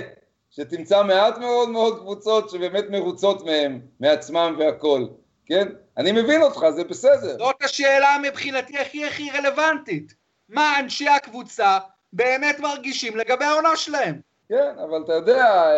שתמצא 0.49 1.03
מעט 1.03 1.37
מאוד 1.37 1.69
מאוד 1.69 1.99
קבוצות 1.99 2.49
שבאמת 2.49 2.85
מרוצות 2.89 3.45
מהם, 3.45 3.81
מעצמם 3.99 4.55
והכול, 4.59 5.09
כן? 5.45 5.67
אני 5.97 6.11
מבין 6.11 6.41
אותך, 6.41 6.65
זה 6.75 6.83
בסדר. 6.83 7.37
זאת 7.37 7.63
השאלה 7.63 8.17
מבחינתי 8.23 8.77
הכי 8.77 9.05
הכי 9.05 9.29
רלוונטית. 9.31 10.13
מה 10.49 10.79
אנשי 10.79 11.09
הקבוצה 11.09 11.77
באמת 12.13 12.59
מרגישים 12.59 13.17
לגבי 13.17 13.45
העונה 13.45 13.75
שלהם? 13.75 14.21
כן, 14.49 14.73
אבל 14.83 15.01
אתה 15.05 15.13
יודע, 15.13 15.71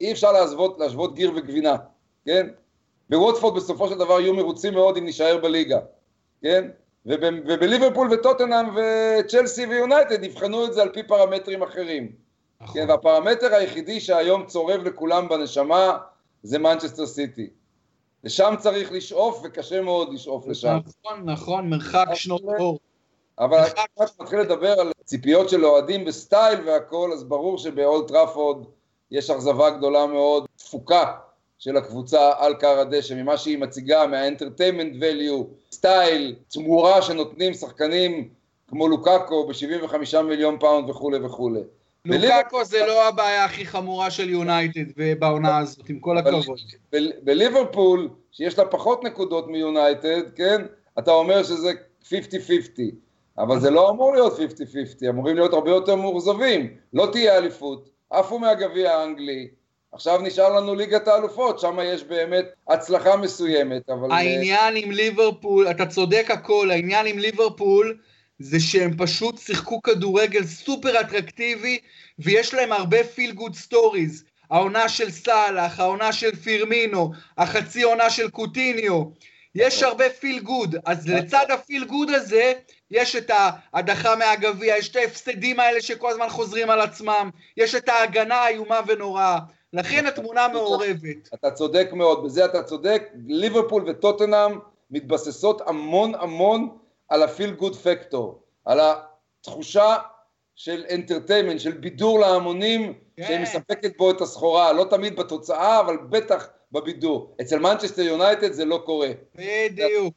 אי 0.00 0.12
אפשר 0.12 0.32
להשוות, 0.32 0.78
להשוות 0.78 1.14
גיר 1.14 1.32
וגבינה, 1.36 1.76
כן? 2.24 2.48
בווטפורד 3.10 3.56
בסופו 3.56 3.88
של 3.88 3.98
דבר 3.98 4.20
יהיו 4.20 4.34
מרוצים 4.34 4.74
מאוד 4.74 4.96
אם 4.96 5.04
נישאר 5.04 5.38
בליגה, 5.38 5.78
כן? 6.42 6.68
ובליברפול 7.06 8.08
וטוטנאם 8.12 8.66
וצ'לסי 8.76 9.66
ויונייטד 9.66 10.24
יבחנו 10.24 10.64
את 10.64 10.72
זה 10.72 10.82
על 10.82 10.88
פי 10.92 11.02
פרמטרים 11.02 11.62
אחרים. 11.62 12.12
נכון. 12.60 12.80
כן, 12.80 12.90
והפרמטר 12.90 13.54
היחידי 13.54 14.00
שהיום 14.00 14.46
צורב 14.46 14.80
לכולם 14.82 15.28
בנשמה 15.28 15.98
זה 16.42 16.58
מנצ'סטר 16.58 17.06
סיטי. 17.06 17.50
לשם 18.24 18.54
צריך 18.58 18.92
לשאוף 18.92 19.40
וקשה 19.44 19.80
מאוד 19.80 20.12
לשאוף 20.12 20.46
לשם. 20.48 20.78
נכון, 21.04 21.30
נכון, 21.30 21.70
מרחק 21.70 22.06
שנות 22.14 22.42
אור. 22.58 22.78
אבל 23.38 23.64
כשאתה 23.64 24.22
מתחיל 24.22 24.38
לדבר 24.40 24.80
על 24.80 24.92
ציפיות 25.04 25.48
של 25.48 25.64
אוהדים 25.64 26.04
בסטייל 26.04 26.68
והכל, 26.68 27.12
אז 27.12 27.24
ברור 27.24 27.58
שבאולד 27.58 28.08
טראפורד 28.08 28.64
יש 29.10 29.30
אכזבה 29.30 29.70
גדולה 29.70 30.06
מאוד, 30.06 30.46
תפוקה 30.56 31.12
של 31.58 31.76
הקבוצה 31.76 32.32
על 32.38 32.54
כר 32.54 32.78
הדשא, 32.80 33.14
ממה 33.14 33.36
שהיא 33.36 33.58
מציגה, 33.58 34.06
מה- 34.06 34.24
entertainment 34.24 35.02
value, 35.02 35.44
סטייל, 35.72 36.34
תמורה 36.48 37.02
שנותנים 37.02 37.54
שחקנים 37.54 38.28
כמו 38.68 38.88
לוקאקו 38.88 39.46
ב-75 39.46 40.22
מיליון 40.22 40.58
פאונד 40.58 40.90
וכולי 40.90 41.18
וכולי. 41.18 41.60
לוקאקו 42.04 42.64
זה 42.64 42.86
לא 42.86 43.08
הבעיה 43.08 43.44
הכי 43.44 43.66
חמורה 43.66 44.10
של 44.10 44.30
יונייטד 44.30 44.84
בעונה 45.18 45.58
הזאת, 45.58 45.88
עם 45.88 45.98
כל 45.98 46.18
הכבוד. 46.18 46.58
בליברפול, 47.22 48.08
שיש 48.32 48.58
לה 48.58 48.64
פחות 48.64 49.04
נקודות 49.04 49.48
מיונייטד, 49.48 50.30
כן? 50.36 50.62
אתה 50.98 51.10
אומר 51.10 51.42
שזה 51.42 51.72
50-50. 52.04 52.10
אבל 53.38 53.60
זה 53.60 53.70
לא 53.70 53.90
אמור 53.90 54.12
להיות 54.12 54.38
50-50, 54.38 54.40
אמורים 55.08 55.36
להיות 55.36 55.52
הרבה 55.52 55.70
יותר 55.70 55.96
מאוכזבים. 55.96 56.76
לא 56.92 57.08
תהיה 57.12 57.36
אליפות, 57.36 57.88
עפו 58.10 58.38
מהגביע 58.38 58.92
האנגלי, 58.92 59.48
עכשיו 59.92 60.20
נשאר 60.20 60.56
לנו 60.56 60.74
ליגת 60.74 61.08
האלופות, 61.08 61.60
שם 61.60 61.78
יש 61.84 62.04
באמת 62.04 62.44
הצלחה 62.68 63.16
מסוימת, 63.16 63.90
אבל... 63.90 64.12
העניין 64.12 64.76
עם 64.76 64.90
ליברפול, 64.90 65.70
אתה 65.70 65.86
צודק 65.86 66.26
הכל, 66.30 66.70
העניין 66.70 67.06
עם 67.06 67.18
ליברפול 67.18 67.98
זה 68.38 68.60
שהם 68.60 68.96
פשוט 68.96 69.38
שיחקו 69.38 69.82
כדורגל 69.82 70.44
סופר 70.44 71.00
אטרקטיבי, 71.00 71.78
ויש 72.18 72.54
להם 72.54 72.72
הרבה 72.72 73.04
feel 73.04 73.32
good 73.32 73.54
stories. 73.54 74.24
העונה 74.50 74.88
של 74.88 75.10
סאלח, 75.10 75.80
העונה 75.80 76.12
של 76.12 76.36
פירמינו, 76.36 77.10
החצי 77.38 77.82
עונה 77.82 78.10
של 78.10 78.30
קוטיניו. 78.30 79.02
יש. 79.54 79.82
הרבה 79.82 80.10
feel 80.10 80.40
good, 80.40 80.76
אז. 80.86 81.08
לצד 81.08 81.46
ה 81.50 81.57
feel 81.57 81.84
good 81.84 82.10
הזה, 82.10 82.52
יש 82.90 83.16
את 83.16 83.30
ההדחה 83.34 84.16
מהגביע, 84.16 84.76
יש 84.76 84.88
את 84.88 84.96
ההפסדים 84.96 85.60
האלה 85.60 85.80
שכל 85.80 86.10
הזמן 86.10 86.28
חוזרים 86.28 86.70
על 86.70 86.80
עצמם, 86.80 87.30
יש 87.56 87.74
את 87.74 87.88
ההגנה 87.88 88.34
האיומה 88.34 88.80
ונוראה. 88.86 89.38
לכן 89.72 90.06
התמונה 90.06 90.48
מעורבת. 90.48 91.34
אתה 91.34 91.50
צודק 91.50 91.88
מאוד, 91.92 92.24
בזה 92.24 92.44
אתה 92.44 92.62
צודק. 92.62 93.02
ליברפול 93.26 93.84
וטוטנאם 93.86 94.58
מתבססות 94.90 95.60
המון 95.66 96.14
המון 96.14 96.78
על 97.08 97.22
ה 97.22 97.28
feel 97.28 97.50
good 97.50 97.76
factor, 97.76 98.42
על 98.64 98.80
התחושה 98.80 99.96
של 100.56 100.84
entertainment, 100.94 101.60
של 101.60 101.72
בידור 101.72 102.20
להמונים, 102.20 102.94
כן. 103.16 103.26
שהיא 103.26 103.40
מספקת 103.40 103.96
בו 103.96 104.10
את 104.10 104.20
הסחורה, 104.20 104.72
לא 104.72 104.86
תמיד 104.90 105.16
בתוצאה, 105.16 105.80
אבל 105.80 105.96
בטח 105.96 106.48
בבידור. 106.72 107.36
אצל 107.40 107.58
מנצ'סטר 107.58 108.02
יונייטד 108.02 108.52
זה 108.52 108.64
לא 108.64 108.82
קורה. 108.86 109.10
בדיוק. 109.34 110.14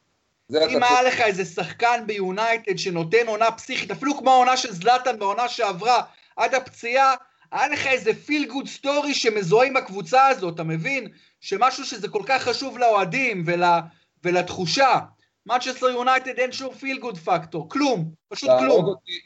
אם 0.50 0.82
היה 0.82 1.02
לך 1.02 1.20
איזה 1.20 1.44
שחקן 1.44 2.04
ביונייטד 2.06 2.78
שנותן 2.78 3.26
עונה 3.26 3.50
פסיכית, 3.50 3.90
אפילו 3.90 4.18
כמו 4.18 4.30
העונה 4.30 4.56
של 4.56 4.72
זלאטן 4.72 5.18
בעונה 5.18 5.48
שעברה, 5.48 6.02
עד 6.36 6.54
הפציעה, 6.54 7.14
היה 7.52 7.68
לך 7.68 7.86
איזה 7.86 8.14
feel 8.14 8.48
good 8.48 8.68
story 8.68 9.14
שמזוהה 9.14 9.66
עם 9.66 9.76
הקבוצה 9.76 10.26
הזאת, 10.26 10.54
אתה 10.54 10.62
מבין? 10.62 11.08
שמשהו 11.40 11.84
שזה 11.84 12.08
כל 12.08 12.22
כך 12.26 12.42
חשוב 12.42 12.78
לאוהדים 12.78 13.42
ול, 13.46 13.62
ולתחושה. 14.24 14.98
מנצ'סטר 15.46 15.86
יונייטד 15.86 16.38
אין 16.38 16.52
שום 16.52 16.74
feel 16.74 16.98
good 16.98 17.18
factor, 17.18 17.68
כלום, 17.68 18.10
פשוט 18.28 18.50
כלום. 18.58 18.84
אותי, 18.84 19.20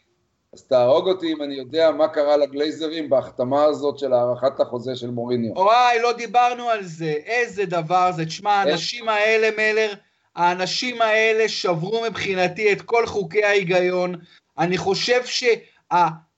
אז 0.57 0.63
תהרוג 0.63 1.09
אותי 1.09 1.33
אם 1.33 1.43
אני 1.43 1.55
יודע 1.55 1.91
מה 1.91 2.09
קרה 2.09 2.37
לגלייזרים 2.37 3.11
בהחתמה 3.11 3.65
הזאת 3.65 3.99
של 3.99 4.13
הארכת 4.13 4.61
החוזה 4.61 4.97
של 4.97 5.11
מוריניו. 5.11 5.53
וואי, 5.53 5.99
לא 6.03 6.13
דיברנו 6.13 6.69
על 6.69 6.85
זה, 6.85 7.15
איזה 7.27 7.67
דבר 7.67 8.13
זה. 8.13 8.27
תשמע, 8.27 8.51
האנשים 8.53 9.09
האלה, 9.09 9.49
מלר, 9.57 9.93
האנשים 10.37 11.03
האלה 11.03 11.49
שברו 11.49 12.03
מבחינתי 12.09 12.73
את 12.73 12.83
כל 12.83 13.07
חוקי 13.07 13.45
ההיגיון. 13.45 14.15
אני 14.59 14.79
חושב 14.79 15.21
שה... 15.25 15.55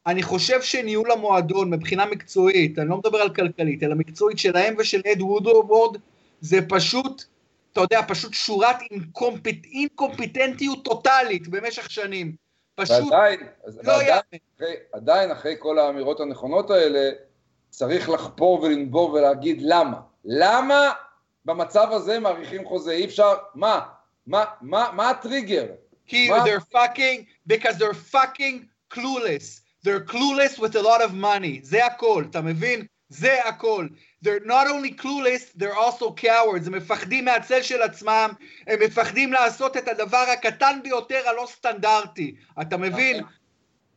אני 0.07 0.23
חושב 0.23 0.63
שניהול 0.63 1.11
המועדון 1.11 1.71
מבחינה 1.71 2.07
מקצועית, 2.07 2.79
אני 2.79 2.89
לא 2.89 2.97
מדבר 2.97 3.19
על 3.19 3.35
כלכלית, 3.35 3.83
אלא 3.83 3.95
מקצועית 3.95 4.39
שלהם 4.39 4.75
ושל 4.79 5.01
אד 5.13 5.23
וודוורד, 5.23 5.97
זה 6.41 6.59
פשוט, 6.69 7.25
אתה 7.73 7.81
יודע, 7.81 8.01
פשוט 8.09 8.35
שורת 8.35 8.77
אינקומפט, 8.91 9.65
אינקומפיטנטיות 9.65 10.85
טוטאלית 10.85 11.49
במשך 11.49 11.91
שנים. 11.91 12.48
פשוט 12.79 13.13
ועדיין, 13.13 13.41
לא 13.83 13.93
ועדיין, 13.93 14.21
אחרי, 14.57 14.75
עדיין 14.93 15.31
אחרי 15.31 15.55
כל 15.59 15.79
האמירות 15.79 16.21
הנכונות 16.21 16.71
האלה, 16.71 17.11
צריך 17.71 18.09
לחפור 18.09 18.63
ולנבור 18.63 19.13
ולהגיד 19.13 19.63
למה. 19.63 20.01
למה 20.25 20.93
במצב 21.45 21.89
הזה 21.93 22.19
מעריכים 22.19 22.65
חוזה? 22.65 22.93
אי 22.93 23.05
אפשר, 23.05 23.35
מה? 23.55 23.81
מה, 24.27 24.45
מה, 24.61 24.91
מה 24.93 25.11
הטריגר? 25.11 25.67
כי 26.07 26.31
they're 26.33 26.75
fucking, 26.75 27.53
because 27.53 27.77
they're 27.79 28.15
fucking 28.15 28.67
clueless. 28.95 29.61
they're 29.85 30.01
clueless 30.01 30.59
with 30.59 30.77
a 30.77 30.83
lot 30.83 31.01
of 31.03 31.15
money. 31.15 31.61
זה 31.63 31.87
הכל, 31.87 32.25
אתה 32.31 32.41
מבין? 32.41 32.87
זה 33.09 33.45
הכל. 33.45 33.87
They're 34.25 34.45
not 34.47 34.67
only 34.67 35.03
clueless, 35.03 35.59
they're 35.59 35.77
also 35.77 36.13
cowards. 36.17 36.67
הם 36.67 36.75
מפחדים 36.75 37.25
מהצל 37.25 37.63
של 37.63 37.83
עצמם, 37.83 38.31
הם 38.67 38.79
מפחדים 38.81 39.33
לעשות 39.33 39.77
את 39.77 39.89
הדבר 39.89 40.25
הקטן 40.33 40.81
ביותר 40.83 41.29
הלא 41.29 41.47
סטנדרטי. 41.47 42.35
אתה 42.61 42.77
מבין? 42.77 43.23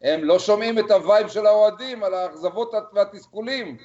הם 0.01 0.23
לא 0.23 0.39
שומעים 0.39 0.79
את 0.79 0.91
ה 0.91 0.98
vibe 0.98 1.27
של 1.27 1.45
האוהדים 1.45 2.03
על 2.03 2.13
האכזבות 2.13 2.71
והתסכולים. 2.93 3.77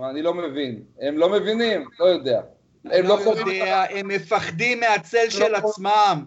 אני 0.00 0.22
לא 0.22 0.34
מבין. 0.34 0.82
הם 1.00 1.18
לא 1.18 1.28
מבינים, 1.28 1.84
לא 2.00 2.04
יודע. 2.04 2.40
הם 2.84 3.06
לא, 3.06 3.18
לא 3.24 3.30
יודע, 3.30 3.84
הם 3.90 4.08
מפחדים 4.08 4.80
מהצל 4.80 5.24
לא 5.24 5.30
של 5.30 5.54
עצמם. 5.54 6.24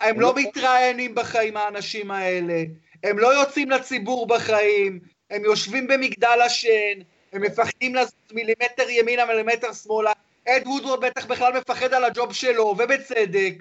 הם 0.00 0.20
לא, 0.20 0.28
לא 0.28 0.34
מתראיינים 0.42 1.14
בחיים 1.14 1.56
האנשים 1.56 2.10
האלה. 2.10 2.62
הם 3.04 3.18
לא 3.18 3.40
יוצאים 3.40 3.70
לציבור 3.70 4.26
בחיים, 4.26 5.00
הם 5.30 5.44
יושבים 5.44 5.86
במגדל 5.86 6.38
השן, 6.46 6.98
הם 7.32 7.42
מפחדים 7.42 7.94
לזוז 7.94 8.12
מילימטר 8.32 8.90
ימינה 8.90 9.24
מילימטר 9.24 9.72
שמאלה, 9.72 10.12
אד 10.48 10.66
וודוורד 10.66 11.00
בטח 11.00 11.26
בכלל 11.26 11.58
מפחד 11.58 11.94
על 11.94 12.04
הג'וב 12.04 12.32
שלו, 12.32 12.64
ובצדק, 12.64 13.54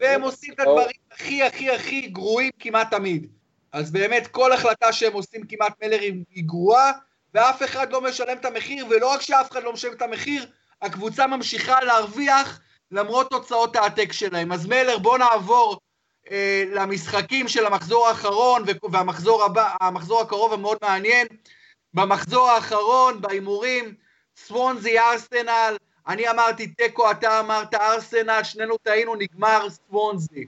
והם 0.00 0.22
עושים 0.22 0.54
את 0.54 0.60
הדברים 0.60 0.96
הכי 1.12 1.42
הכי 1.42 1.70
הכי 1.70 2.00
גרועים 2.00 2.50
כמעט 2.58 2.90
תמיד. 2.90 3.26
אז 3.72 3.90
באמת 3.90 4.26
כל 4.26 4.52
החלטה 4.52 4.92
שהם 4.92 5.12
עושים 5.12 5.46
כמעט 5.46 5.82
מלר 5.82 6.00
היא 6.00 6.44
גרועה, 6.44 6.92
ואף 7.34 7.62
אחד 7.62 7.92
לא 7.92 8.00
משלם 8.00 8.36
את 8.36 8.44
המחיר, 8.44 8.86
ולא 8.90 9.12
רק 9.12 9.20
שאף 9.20 9.52
אחד 9.52 9.62
לא 9.62 9.72
משלם 9.72 9.92
את 9.92 10.02
המחיר, 10.02 10.46
הקבוצה 10.82 11.26
ממשיכה 11.26 11.84
להרוויח 11.84 12.60
למרות 12.90 13.30
תוצאות 13.30 13.76
העתק 13.76 14.12
שלהם. 14.12 14.52
אז 14.52 14.66
מלר 14.66 14.98
בוא 14.98 15.18
נעבור 15.18 15.78
אה, 16.30 16.64
למשחקים 16.72 17.48
של 17.48 17.66
המחזור 17.66 18.08
האחרון 18.08 18.64
והמחזור 18.90 19.44
הבא, 19.44 19.74
המחזור 19.80 20.20
הקרוב 20.20 20.52
המאוד 20.52 20.78
מעניין. 20.82 21.26
במחזור 21.94 22.50
האחרון, 22.50 23.20
בהימורים, 23.20 23.94
סוונזי 24.36 24.98
ארסנל, 24.98 25.76
אני 26.06 26.30
אמרתי 26.30 26.66
תיקו, 26.66 27.10
אתה 27.10 27.40
אמרת 27.40 27.74
ארסנל, 27.74 28.40
שנינו 28.44 28.78
טעינו, 28.78 29.14
נגמר 29.14 29.66
סוונזי. 29.70 30.46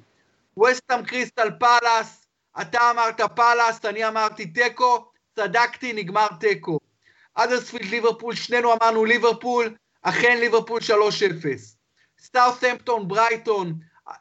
ווסטהאם 0.59 1.05
קריסטל 1.05 1.51
פאלאס, 1.61 2.27
אתה 2.61 2.91
אמרת 2.91 3.21
פאלאס, 3.21 3.85
אני 3.85 4.09
אמרתי 4.09 4.47
תיקו, 4.47 5.05
צדקתי, 5.37 5.93
נגמר 5.93 6.27
תיקו. 6.41 6.79
אדרספילד 7.35 7.91
ליברפול, 7.91 8.35
שנינו 8.35 8.73
אמרנו 8.73 9.05
ליברפול, 9.05 9.75
אכן 10.03 10.39
ליברפול 10.41 10.81
3-0. 10.81 10.93
סאות'המפטון 12.21 13.09
ברייטון, 13.09 13.75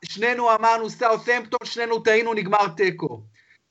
שנינו 0.06 0.56
אמרנו 0.56 0.90
סאוטהמפטון, 0.90 1.60
שנינו 1.64 2.00
טעינו, 2.00 2.34
נגמר 2.34 2.68
תיקו. 2.68 3.22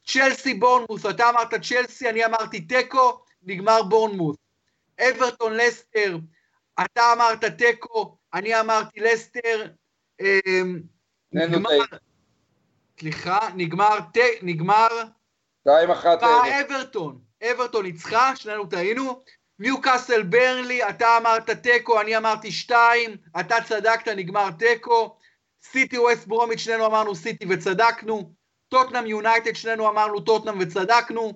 צ'לסי 0.07 0.55
בורנמוס, 0.55 1.07
אתה 1.07 1.30
אמרת 1.30 1.55
צ'לסי, 1.55 2.09
אני 2.09 2.24
אמרתי 2.24 2.61
תיקו, 2.61 3.24
נגמר 3.45 3.82
בורנמוס. 3.82 4.36
אברטון 5.01 5.57
לסטר, 5.57 6.16
אתה 6.84 7.12
אמרת 7.12 7.45
תיקו, 7.45 8.16
אני 8.34 8.61
אמרתי 8.61 9.01
לסטר, 9.01 9.66
אמ, 10.20 10.80
נגמר, 11.32 11.78
סליחה, 13.01 13.49
נגמר, 13.55 13.99
נגמר, 14.43 14.88
שתיים 15.61 15.90
אחת. 15.90 16.22
אברטון, 16.22 17.20
אברטון 17.43 17.84
ניצחה, 17.84 18.36
שנינו 18.36 18.66
טעינו, 18.66 19.22
ניו 19.59 19.80
קאסל 19.80 20.22
ברנלי, 20.22 20.88
אתה 20.88 21.16
אמרת 21.16 21.51
תיקו, 21.51 22.01
אני 22.01 22.16
אמרתי 22.16 22.53
שתיים, 22.53 23.16
אתה 23.40 23.57
צדקת, 23.68 24.09
נגמר 24.09 24.51
תיקו. 24.51 25.16
סיטי 25.62 25.99
ווסט 25.99 26.26
ברומיץ', 26.26 26.61
שנינו 26.61 26.86
אמרנו 26.86 27.14
סיטי 27.14 27.47
וצדקנו. 27.51 28.32
טוטנאם 28.68 29.07
יונייטד, 29.07 29.53
שנינו 29.53 29.88
אמרנו 29.88 30.20
טוטנאם 30.20 30.59
וצדקנו. 30.61 31.32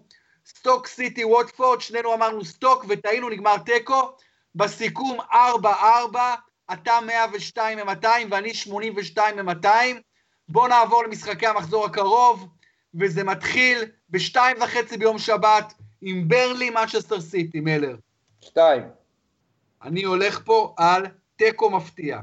סטוק 0.46 0.86
סיטי 0.86 1.24
ווטפורד, 1.24 1.80
שנינו 1.80 2.14
אמרנו 2.14 2.44
סטוק 2.44 2.84
וטעינו, 2.88 3.28
נגמר 3.28 3.58
תיקו. 3.58 4.12
בסיכום 4.54 5.20
4-4, 5.20 6.16
אתה 6.72 6.98
102 7.06 7.78
מ-200 7.78 8.06
ואני 8.30 8.54
82 8.54 9.36
מ-200. 9.36 9.68
בואו 10.48 10.68
נעבור 10.68 11.04
למשחקי 11.04 11.46
המחזור 11.46 11.84
הקרוב, 11.84 12.48
וזה 12.94 13.24
מתחיל 13.24 13.84
בשתיים 14.10 14.56
וחצי 14.60 14.96
ביום 14.96 15.18
שבת 15.18 15.74
עם 16.00 16.28
ברנלי 16.28 16.70
מנצ'סטר 16.70 17.20
סיטי, 17.20 17.60
מלר. 17.60 17.96
שתיים. 18.40 18.82
אני 19.82 20.02
הולך 20.02 20.40
פה 20.44 20.74
על 20.76 21.06
תיקו 21.36 21.70
מפתיע. 21.70 22.20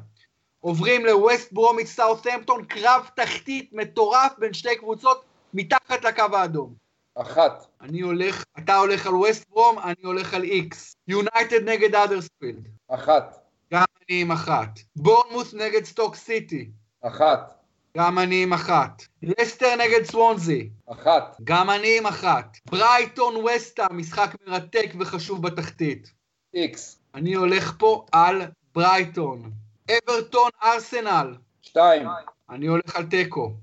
עוברים 0.59 1.05
לווסט 1.05 1.51
ברומיץ' 1.51 1.88
סאות'המפטון, 1.88 2.65
קרב 2.65 3.09
תחתית 3.15 3.69
מטורף 3.74 4.32
בין 4.38 4.53
שתי 4.53 4.76
קבוצות 4.76 5.26
מתחת 5.53 6.05
לקו 6.05 6.38
האדום. 6.38 6.82
אחת. 7.16 7.66
אני 7.82 8.01
הולך, 8.01 8.43
אתה 8.59 8.76
הולך 8.76 9.07
על 9.07 9.16
ווסט 9.16 9.49
ברום, 9.49 9.80
אני 9.80 10.03
הולך 10.03 10.34
על 10.34 10.43
איקס. 10.43 10.95
יונייטד 11.07 11.70
נגד 11.70 11.95
אדרספילד. 11.95 12.68
אחת. 12.88 13.39
גם 13.74 13.84
אני 13.97 14.22
עם 14.22 14.32
אחת. 14.32 14.80
בורנמוס 14.95 15.53
נגד 15.53 15.84
סטוק 15.86 16.16
סיטי. 16.16 16.70
אחת. 17.01 17.59
גם 17.97 18.20
אני 18.20 18.43
עם 18.43 18.53
אחת. 18.53 19.03
לסטר 19.24 19.76
נגד 19.76 20.03
סוונזי. 20.05 20.70
אחת. 20.91 21.38
גם 21.43 21.70
אני 21.70 21.97
עם 21.97 22.05
אחת. 22.05 22.57
ברייטון 22.66 23.36
ווסטהאם, 23.36 23.88
משחק 23.91 24.36
מרתק 24.47 24.91
וחשוב 24.99 25.47
בתחתית. 25.47 26.11
איקס. 26.53 26.99
אני 27.16 27.34
הולך 27.34 27.74
פה 27.78 28.05
על 28.11 28.41
ברייטון. 28.76 29.51
אברטון 29.91 30.49
ארסנל. 30.64 31.36
שתיים. 31.61 32.07
אני 32.49 32.68
הולך 32.68 32.95
על 32.95 33.05
תיקו. 33.05 33.53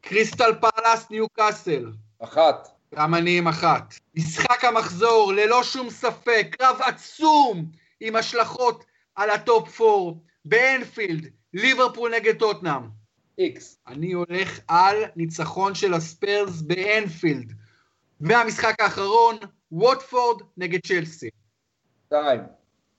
קריסטל 0.00 0.50
פלאס 0.60 1.10
ניו 1.10 1.28
קאסל. 1.28 1.92
אחת. 2.18 2.73
גם 2.96 3.14
אני 3.14 3.38
עם 3.38 3.48
אחת. 3.48 3.94
משחק 4.14 4.64
המחזור, 4.64 5.32
ללא 5.32 5.62
שום 5.62 5.90
ספק, 5.90 6.46
קרב 6.58 6.76
עצום 6.82 7.66
עם 8.00 8.16
השלכות 8.16 8.84
על 9.14 9.30
ה 9.30 9.42
top 9.42 9.80
4 9.80 10.12
באנפילד, 10.44 11.26
ליברפול 11.54 12.14
נגד 12.14 12.36
טוטנאם. 12.38 12.82
איקס. 13.38 13.78
אני 13.86 14.12
הולך 14.12 14.60
על 14.68 14.96
ניצחון 15.16 15.74
של 15.74 15.94
הספרס 15.94 16.60
באנפילד. 16.60 17.52
והמשחק 18.20 18.80
האחרון, 18.80 19.36
ווטפורד 19.72 20.42
נגד 20.56 20.80
צ'לסי. 20.86 21.28
שתיים. 22.06 22.40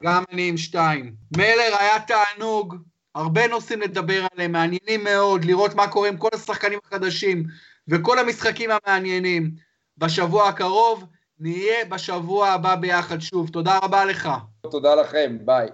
גם 0.03 0.23
אני 0.31 0.49
עם 0.49 0.57
שתיים. 0.57 1.13
מלר 1.37 1.75
היה 1.79 1.99
תענוג, 1.99 2.75
הרבה 3.15 3.47
נושאים 3.47 3.81
לדבר 3.81 4.25
עליהם, 4.33 4.51
מעניינים 4.51 5.03
מאוד, 5.03 5.45
לראות 5.45 5.75
מה 5.75 5.87
קורה 5.87 6.09
עם 6.09 6.17
כל 6.17 6.29
השחקנים 6.33 6.79
החדשים 6.85 7.43
וכל 7.87 8.19
המשחקים 8.19 8.69
המעניינים. 8.71 9.64
בשבוע 9.97 10.47
הקרוב, 10.47 11.05
נהיה 11.39 11.85
בשבוע 11.85 12.49
הבא 12.49 12.75
ביחד 12.75 13.19
שוב. 13.19 13.49
תודה 13.49 13.79
רבה 13.83 14.05
לך. 14.05 14.29
תודה 14.61 14.95
לכם, 14.95 15.37
ביי. 15.41 15.67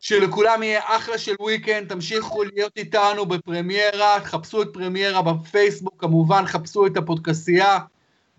שלכולם 0.00 0.62
יהיה 0.62 0.80
אחלה 0.84 1.18
של 1.18 1.34
weekend, 1.42 1.88
תמשיכו 1.88 2.42
להיות 2.42 2.72
איתנו 2.76 3.26
בפרמיירה, 3.26 4.20
חפשו 4.20 4.62
את 4.62 4.68
פרמיירה 4.72 5.22
בפייסבוק, 5.22 5.94
כמובן 5.98 6.46
חפשו 6.46 6.86
את 6.86 6.96
הפודקסייה 6.96 7.78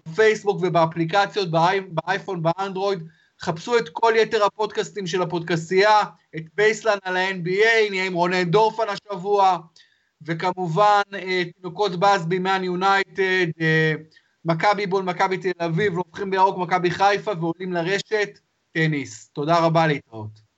בפייסבוק 0.08 0.60
ובאפליקציות, 0.62 1.52
באי, 1.52 1.80
באייפון, 1.82 2.44
באנדרואיד, 2.44 3.00
חפשו 3.42 3.78
את 3.78 3.90
כל 3.90 4.14
יתר 4.16 4.46
הפודקאסטים 4.46 5.08
של 5.08 5.22
הפודקסייה, 5.22 6.00
את 6.36 6.44
בייסלן 6.56 6.98
על 7.04 7.18
ה-NBA, 7.18 7.90
נהיה 7.90 8.06
עם 8.06 8.14
רונן 8.14 8.44
דורפן 8.44 8.84
השבוע, 8.90 9.58
וכמובן 10.22 11.02
אה, 11.14 11.44
תינוקות 11.56 11.96
באזבי 11.96 12.40
מן 12.40 12.64
יונייטד, 12.64 13.48
מכבי 14.46 14.88
בול, 14.88 15.04
מכבי 15.04 15.38
תל 15.38 15.64
אביב, 15.66 15.94
לוקחים 15.94 16.30
בירוק 16.30 16.58
מכבי 16.58 16.92
חיפה 16.92 17.32
ועולים 17.40 17.74
לרשת, 17.74 18.40
טניס. 18.72 19.30
תודה 19.30 19.66
רבה 19.66 19.88
להתראות. 19.88 20.49